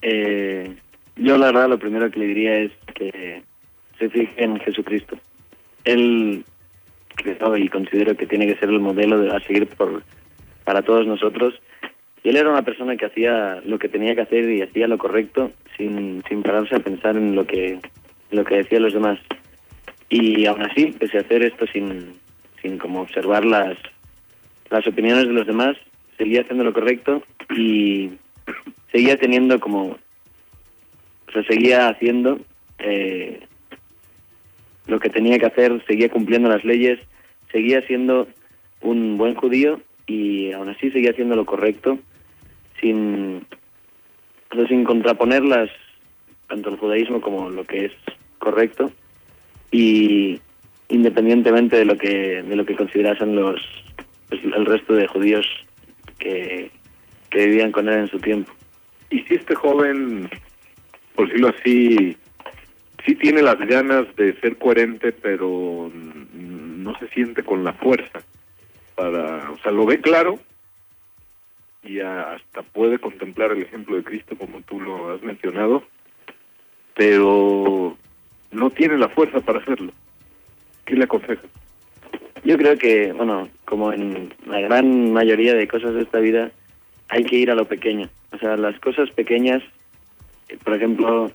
[0.01, 0.75] eh,
[1.15, 3.41] yo la verdad lo primero que le diría es que
[3.97, 5.17] se fije en Jesucristo.
[5.85, 6.43] Él
[7.15, 10.03] creo y considero que tiene que ser el modelo de, a seguir por
[10.65, 11.53] para todos nosotros.
[12.23, 14.97] Y él era una persona que hacía lo que tenía que hacer y hacía lo
[14.97, 17.79] correcto sin, sin pararse a pensar en lo que
[18.29, 19.19] lo que decían los demás.
[20.09, 22.19] Y aún así, pese a hacer esto sin,
[22.61, 23.77] sin como observar las,
[24.69, 25.77] las opiniones de los demás,
[26.17, 27.23] seguía haciendo lo correcto
[27.55, 28.11] y
[28.91, 29.97] seguía teniendo como,
[31.35, 32.39] o seguía haciendo
[32.79, 33.41] eh,
[34.87, 36.99] lo que tenía que hacer, seguía cumpliendo las leyes,
[37.51, 38.27] seguía siendo
[38.81, 41.99] un buen judío y aún así seguía haciendo lo correcto
[42.79, 43.45] sin,
[44.55, 45.69] o sin contraponer las,
[46.47, 47.91] tanto el judaísmo como lo que es
[48.39, 48.91] correcto.
[49.71, 50.41] Y
[50.91, 53.61] independientemente de lo que de lo que considerasen los
[54.29, 55.47] pues, el resto de judíos
[56.19, 56.71] que,
[57.29, 58.51] que vivían con él en su tiempo.
[59.09, 60.29] Y si este joven,
[61.15, 62.15] por decirlo así,
[63.05, 68.21] sí tiene las ganas de ser coherente, pero no se siente con la fuerza
[68.95, 70.39] para, o sea, lo ve claro
[71.83, 75.83] y hasta puede contemplar el ejemplo de Cristo como tú lo has mencionado,
[76.95, 77.97] pero
[78.51, 79.91] no tiene la fuerza para hacerlo.
[80.91, 81.47] ¿Qué le aconseja?
[82.43, 86.51] Yo creo que, bueno, como en la gran mayoría de cosas de esta vida,
[87.07, 88.09] hay que ir a lo pequeño.
[88.33, 89.63] O sea, las cosas pequeñas,
[90.49, 91.31] eh, por ejemplo,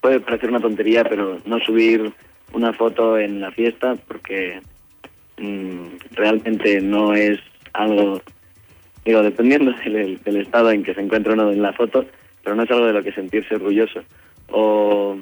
[0.00, 2.12] puede parecer una tontería, pero no subir
[2.52, 4.60] una foto en la fiesta porque
[5.38, 7.40] mm, realmente no es
[7.72, 8.22] algo,
[9.04, 12.06] digo, dependiendo del, estado en que se encuentra uno en la foto,
[12.44, 14.04] pero no es algo de lo que sentirse orgulloso.
[14.52, 15.18] O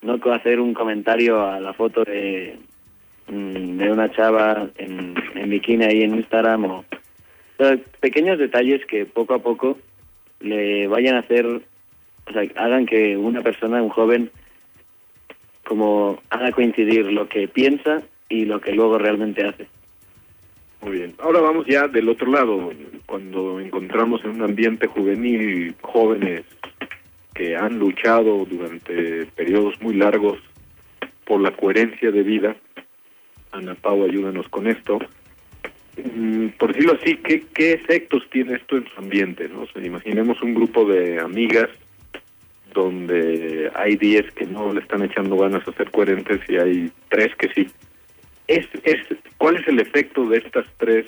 [0.00, 2.56] no hacer un comentario a la foto de,
[3.28, 6.84] mm, de una chava en, en bikini ahí en Instagram o,
[8.00, 9.78] pequeños detalles que poco a poco
[10.40, 14.30] le vayan a hacer, o sea, hagan que una persona, un joven,
[15.64, 19.66] como haga coincidir lo que piensa y lo que luego realmente hace.
[20.82, 21.14] Muy bien.
[21.18, 22.70] Ahora vamos ya del otro lado,
[23.06, 26.42] cuando encontramos en un ambiente juvenil jóvenes
[27.34, 30.38] que han luchado durante periodos muy largos
[31.24, 32.56] por la coherencia de vida.
[33.54, 34.98] Ana Pau, ayúdanos con esto.
[35.96, 39.48] Mm, Por decirlo así, ¿qué, qué efectos tiene esto en su ambiente?
[39.48, 39.62] ¿no?
[39.62, 41.70] O sea, imaginemos un grupo de amigas
[42.72, 47.34] donde hay 10 que no le están echando ganas a ser coherentes y hay tres
[47.36, 47.68] que sí.
[48.48, 49.00] Es, es,
[49.38, 51.06] ¿Cuál es el efecto de estas tres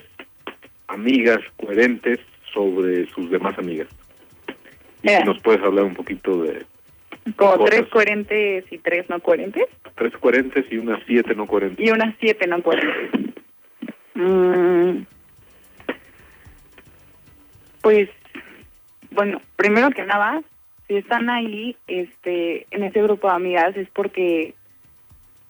[0.87, 2.21] amigas coherentes
[2.55, 3.89] sobre sus demás amigas?
[5.03, 5.21] Y Mira.
[5.21, 6.65] si nos puedes hablar un poquito de
[7.35, 7.71] Como Cosas.
[7.71, 9.67] tres coherentes y tres no coherentes.
[9.97, 11.85] tres coherentes y unas siete no coherentes.
[11.85, 13.35] Y unas siete no coherentes.
[14.15, 15.05] Mm.
[17.83, 18.09] Pues,
[19.11, 20.43] bueno, primero que nada,
[20.87, 24.55] si están ahí, este, en ese grupo de amigas es porque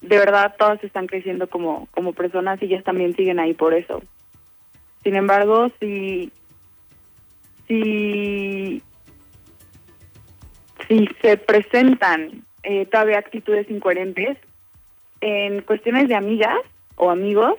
[0.01, 4.03] de verdad todas están creciendo como, como personas y ellas también siguen ahí por eso.
[5.03, 6.33] Sin embargo, si,
[7.69, 8.83] si,
[10.89, 14.37] si se presentan eh, todavía actitudes incoherentes,
[15.21, 16.59] en cuestiones de amigas
[16.97, 17.55] o amigos,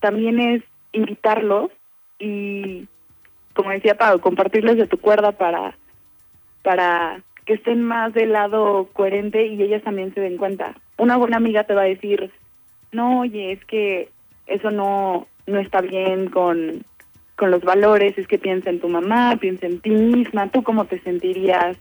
[0.00, 0.62] también es
[0.92, 1.70] invitarlos
[2.18, 2.86] y,
[3.54, 5.76] como decía Pau, compartirles de tu cuerda para,
[6.62, 10.74] para que estén más del lado coherente y ellas también se den cuenta.
[10.96, 12.30] Una buena amiga te va a decir,
[12.92, 14.08] no, oye, es que
[14.46, 16.84] eso no, no está bien con,
[17.36, 20.84] con los valores, es que piensa en tu mamá, piensa en ti misma, tú cómo
[20.84, 21.76] te sentirías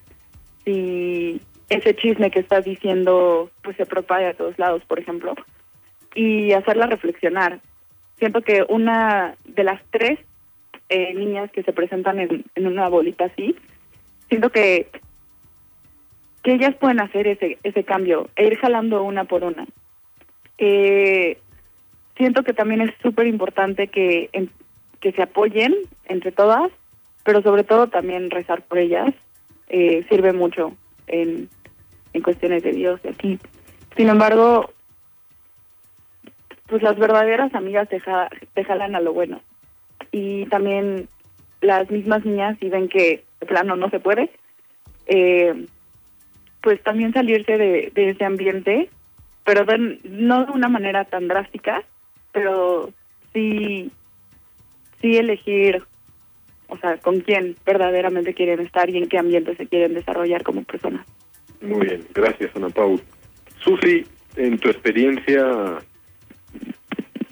[0.65, 5.35] si ese chisme que estás diciendo pues se propaga a todos lados, por ejemplo,
[6.15, 7.59] y hacerla reflexionar.
[8.17, 10.19] Siento que una de las tres
[10.89, 13.55] eh, niñas que se presentan en, una bolita así,
[14.29, 14.87] siento que
[16.43, 19.65] que ellas pueden hacer ese ese cambio e ir jalando una por una.
[20.57, 21.37] Eh,
[22.17, 24.29] siento que también es súper importante que
[24.99, 25.73] que se apoyen
[26.05, 26.71] entre todas,
[27.23, 29.13] pero sobre todo también rezar por ellas
[29.69, 30.75] eh, sirve mucho
[31.07, 31.49] en,
[32.13, 33.39] en cuestiones de Dios y aquí.
[33.95, 34.71] Sin embargo,
[36.67, 39.41] pues las verdaderas amigas te, ja- te jalan a lo bueno.
[40.11, 41.07] Y también
[41.61, 44.29] las mismas niñas, si ven que de plano no se puede,
[45.07, 45.65] eh,
[46.61, 48.89] pues también salirse de, de ese ambiente,
[49.43, 51.83] pero de- no de una manera tan drástica,
[52.31, 52.89] pero
[53.33, 53.91] sí,
[55.01, 55.83] sí elegir,
[56.67, 60.63] o sea, con quién verdaderamente quieren estar y en qué ambiente se quieren desarrollar como
[60.63, 61.05] personas.
[61.61, 63.01] Muy bien, gracias Ana Paul.
[63.59, 64.05] Susi,
[64.35, 65.79] en tu experiencia,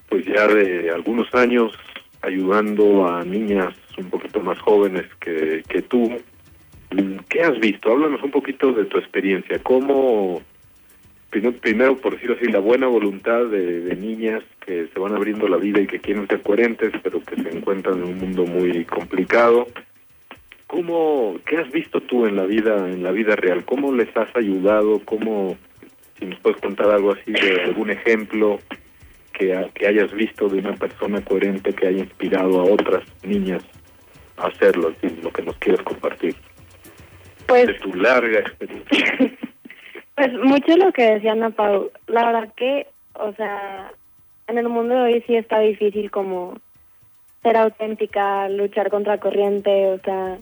[0.09, 1.73] pues ya de algunos años
[2.21, 6.17] ayudando a niñas un poquito más jóvenes que, que tú,
[7.29, 7.91] ¿qué has visto?
[7.91, 9.59] Háblanos un poquito de tu experiencia.
[9.63, 10.41] ¿Cómo,
[11.61, 15.57] primero, por decirlo así, la buena voluntad de, de niñas que se van abriendo la
[15.57, 19.67] vida y que quieren ser coherentes, pero que se encuentran en un mundo muy complicado?
[20.67, 23.65] ¿Cómo, qué has visto tú en la vida, en la vida real?
[23.65, 25.01] ¿Cómo les has ayudado?
[25.05, 25.57] ¿Cómo,
[26.17, 28.59] si nos puedes contar algo así de algún ejemplo
[29.34, 33.63] que, ha- que hayas visto de una persona coherente que haya inspirado a otras niñas
[34.38, 36.36] a hacerlo, fin, lo que nos quieras compartir
[37.47, 39.17] Pues, de tu larga experiencia.
[40.22, 41.89] pues mucho lo que decía Ana Pau.
[42.05, 43.91] La verdad que, o sea,
[44.45, 46.59] en el mundo de hoy sí está difícil como
[47.41, 50.38] ser auténtica, luchar contra corriente, o sea,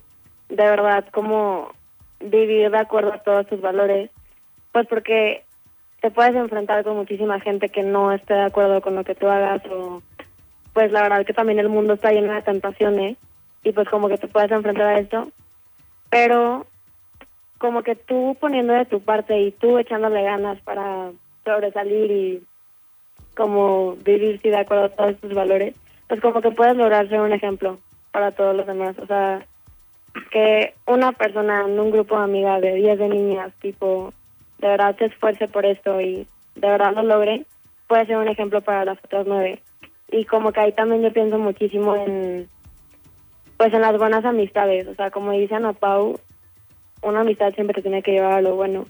[0.49, 1.71] de verdad como
[2.19, 4.09] vivir de acuerdo a todos tus valores,
[4.73, 5.45] pues porque
[6.01, 9.29] te puedes enfrentar con muchísima gente que no esté de acuerdo con lo que tú
[9.29, 10.01] hagas o
[10.73, 13.15] pues la verdad que también el mundo está lleno de tentaciones
[13.63, 15.29] y pues como que te puedes enfrentar a esto,
[16.09, 16.65] pero
[17.59, 21.11] como que tú poniendo de tu parte y tú echándole ganas para
[21.45, 22.43] sobresalir y
[23.35, 25.75] como vivir de acuerdo a todos tus valores,
[26.07, 27.77] pues como que puedes lograr ser un ejemplo
[28.11, 28.97] para todos los demás.
[28.97, 29.45] O sea,
[30.31, 34.13] que una persona en un grupo de amigas de 10 de niñas, tipo,
[34.59, 37.45] de verdad se esfuerce por esto y de verdad lo logre,
[37.87, 39.61] puede ser un ejemplo para las otras nueve.
[40.11, 42.47] Y como que ahí también yo pienso muchísimo en,
[43.57, 44.87] pues en las buenas amistades.
[44.87, 46.19] O sea, como dice Ana Pau,
[47.01, 48.85] una amistad siempre te tiene que llevar a lo bueno.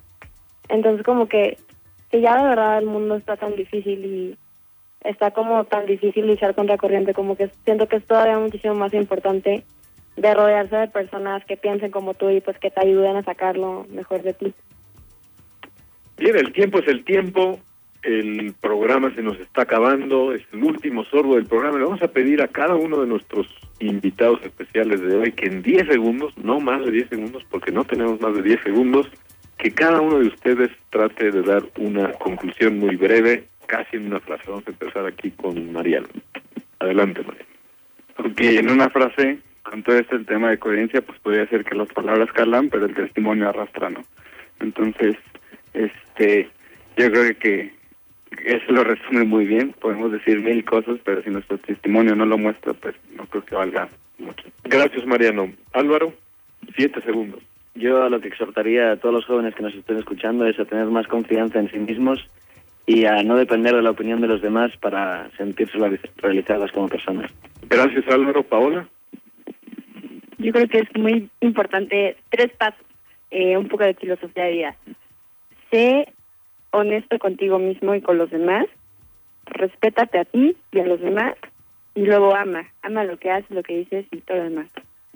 [0.68, 1.57] Entonces como que
[2.12, 4.38] si ya de verdad el mundo está tan difícil y
[5.01, 8.93] está como tan difícil luchar contra corriente, como que siento que es todavía muchísimo más
[8.93, 9.64] importante
[10.16, 13.86] de rodearse de personas que piensen como tú y pues que te ayuden a sacarlo
[13.89, 14.53] mejor de ti.
[16.18, 17.60] Bien, el tiempo es el tiempo,
[18.03, 21.77] el programa se nos está acabando, es el último sorbo del programa.
[21.77, 23.47] Le vamos a pedir a cada uno de nuestros
[23.79, 27.83] invitados especiales de hoy que en 10 segundos, no más de 10 segundos, porque no
[27.83, 29.09] tenemos más de 10 segundos,
[29.57, 34.19] que cada uno de ustedes trate de dar una conclusión muy breve, casi en una
[34.21, 34.43] frase.
[34.47, 36.07] Vamos a empezar aquí con Mariano.
[36.79, 37.49] Adelante, Mariano.
[38.17, 41.89] Ok, en una frase, con todo este tema de coherencia, pues podría ser que las
[41.89, 44.01] palabras calan, pero el testimonio arrastra, ¿no?
[44.61, 45.17] Entonces,
[45.73, 46.49] este,
[46.97, 47.78] yo creo que
[48.45, 49.73] eso lo resume muy bien.
[49.80, 53.55] Podemos decir mil cosas, pero si nuestro testimonio no lo muestra, pues no creo que
[53.55, 54.45] valga mucho.
[54.63, 55.51] Gracias, Mariano.
[55.73, 56.13] Álvaro,
[56.75, 57.41] siete segundos.
[57.75, 60.65] Yo a lo que exhortaría a todos los jóvenes que nos estén escuchando es a
[60.65, 62.27] tener más confianza en sí mismos
[62.86, 66.89] y a no depender de la opinión de los demás para sentirse reali- realizadas como
[66.89, 67.32] personas.
[67.69, 68.43] Gracias, Álvaro.
[68.43, 68.88] Paola.
[70.39, 72.84] Yo creo que es muy importante tres pasos,
[73.30, 74.75] eh, un poco de filosofía de vida.
[75.69, 76.13] Sé
[76.72, 78.65] honesto contigo mismo y con los demás,
[79.45, 81.36] respétate a ti y a los demás,
[81.95, 84.67] y luego ama, ama lo que haces, lo que dices y todo lo demás.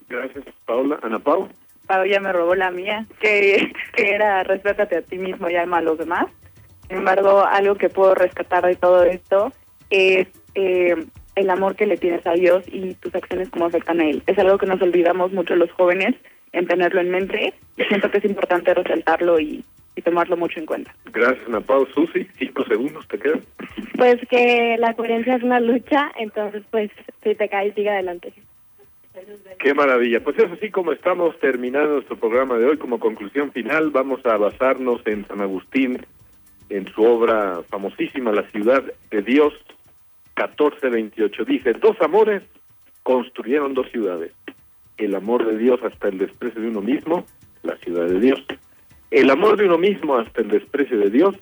[0.10, 1.00] Gracias, Paola.
[1.02, 1.48] Ana Pau.
[1.88, 5.78] Pau ya me robó la mía, que, que era respétate a ti mismo y ama
[5.78, 6.26] a los demás.
[6.88, 9.52] Sin embargo, algo que puedo rescatar de todo esto
[9.90, 10.96] es eh,
[11.36, 14.24] el amor que le tienes a Dios y tus acciones cómo afectan a Él.
[14.28, 16.16] Es algo que nos olvidamos mucho los jóvenes
[16.52, 19.64] en tenerlo en mente y siento que es importante resaltarlo y,
[19.96, 20.94] y tomarlo mucho en cuenta.
[21.12, 21.86] Gracias, Ana Pau.
[21.94, 23.42] Susi, cinco segundos te quedan.
[23.98, 26.92] Pues que la coherencia es una lucha, entonces pues
[27.24, 28.34] si te caes, sigue adelante.
[29.60, 30.24] Qué maravilla.
[30.24, 32.78] Pues es así como estamos terminando nuestro programa de hoy.
[32.78, 36.04] Como conclusión final, vamos a basarnos en San Agustín,
[36.70, 39.54] en su obra famosísima, La ciudad de Dios,
[40.36, 41.46] 1428.
[41.46, 42.42] Dice, dos amores
[43.04, 44.32] construyeron dos ciudades.
[44.98, 47.26] El amor de Dios hasta el desprecio de uno mismo,
[47.62, 48.44] la ciudad de Dios.
[49.14, 51.36] El amor de uno mismo hasta el desprecio de Dios,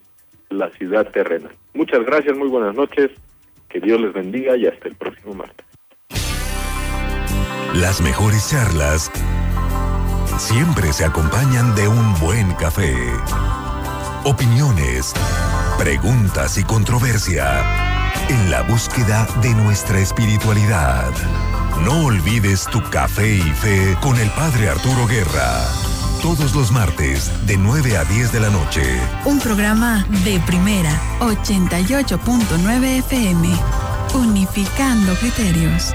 [0.50, 1.50] la ciudad terrena.
[1.74, 3.12] Muchas gracias, muy buenas noches.
[3.70, 5.66] Que Dios les bendiga y hasta el próximo martes.
[7.74, 9.10] Las mejores charlas
[10.38, 12.94] siempre se acompañan de un buen café.
[14.26, 15.14] Opiniones,
[15.80, 17.64] preguntas y controversia
[18.28, 21.10] en la búsqueda de nuestra espiritualidad.
[21.86, 25.81] No olvides tu café y fe con el Padre Arturo Guerra.
[26.22, 28.84] Todos los martes de 9 a 10 de la noche.
[29.26, 33.50] Un programa de primera 88.9 FM.
[34.14, 35.92] Unificando criterios.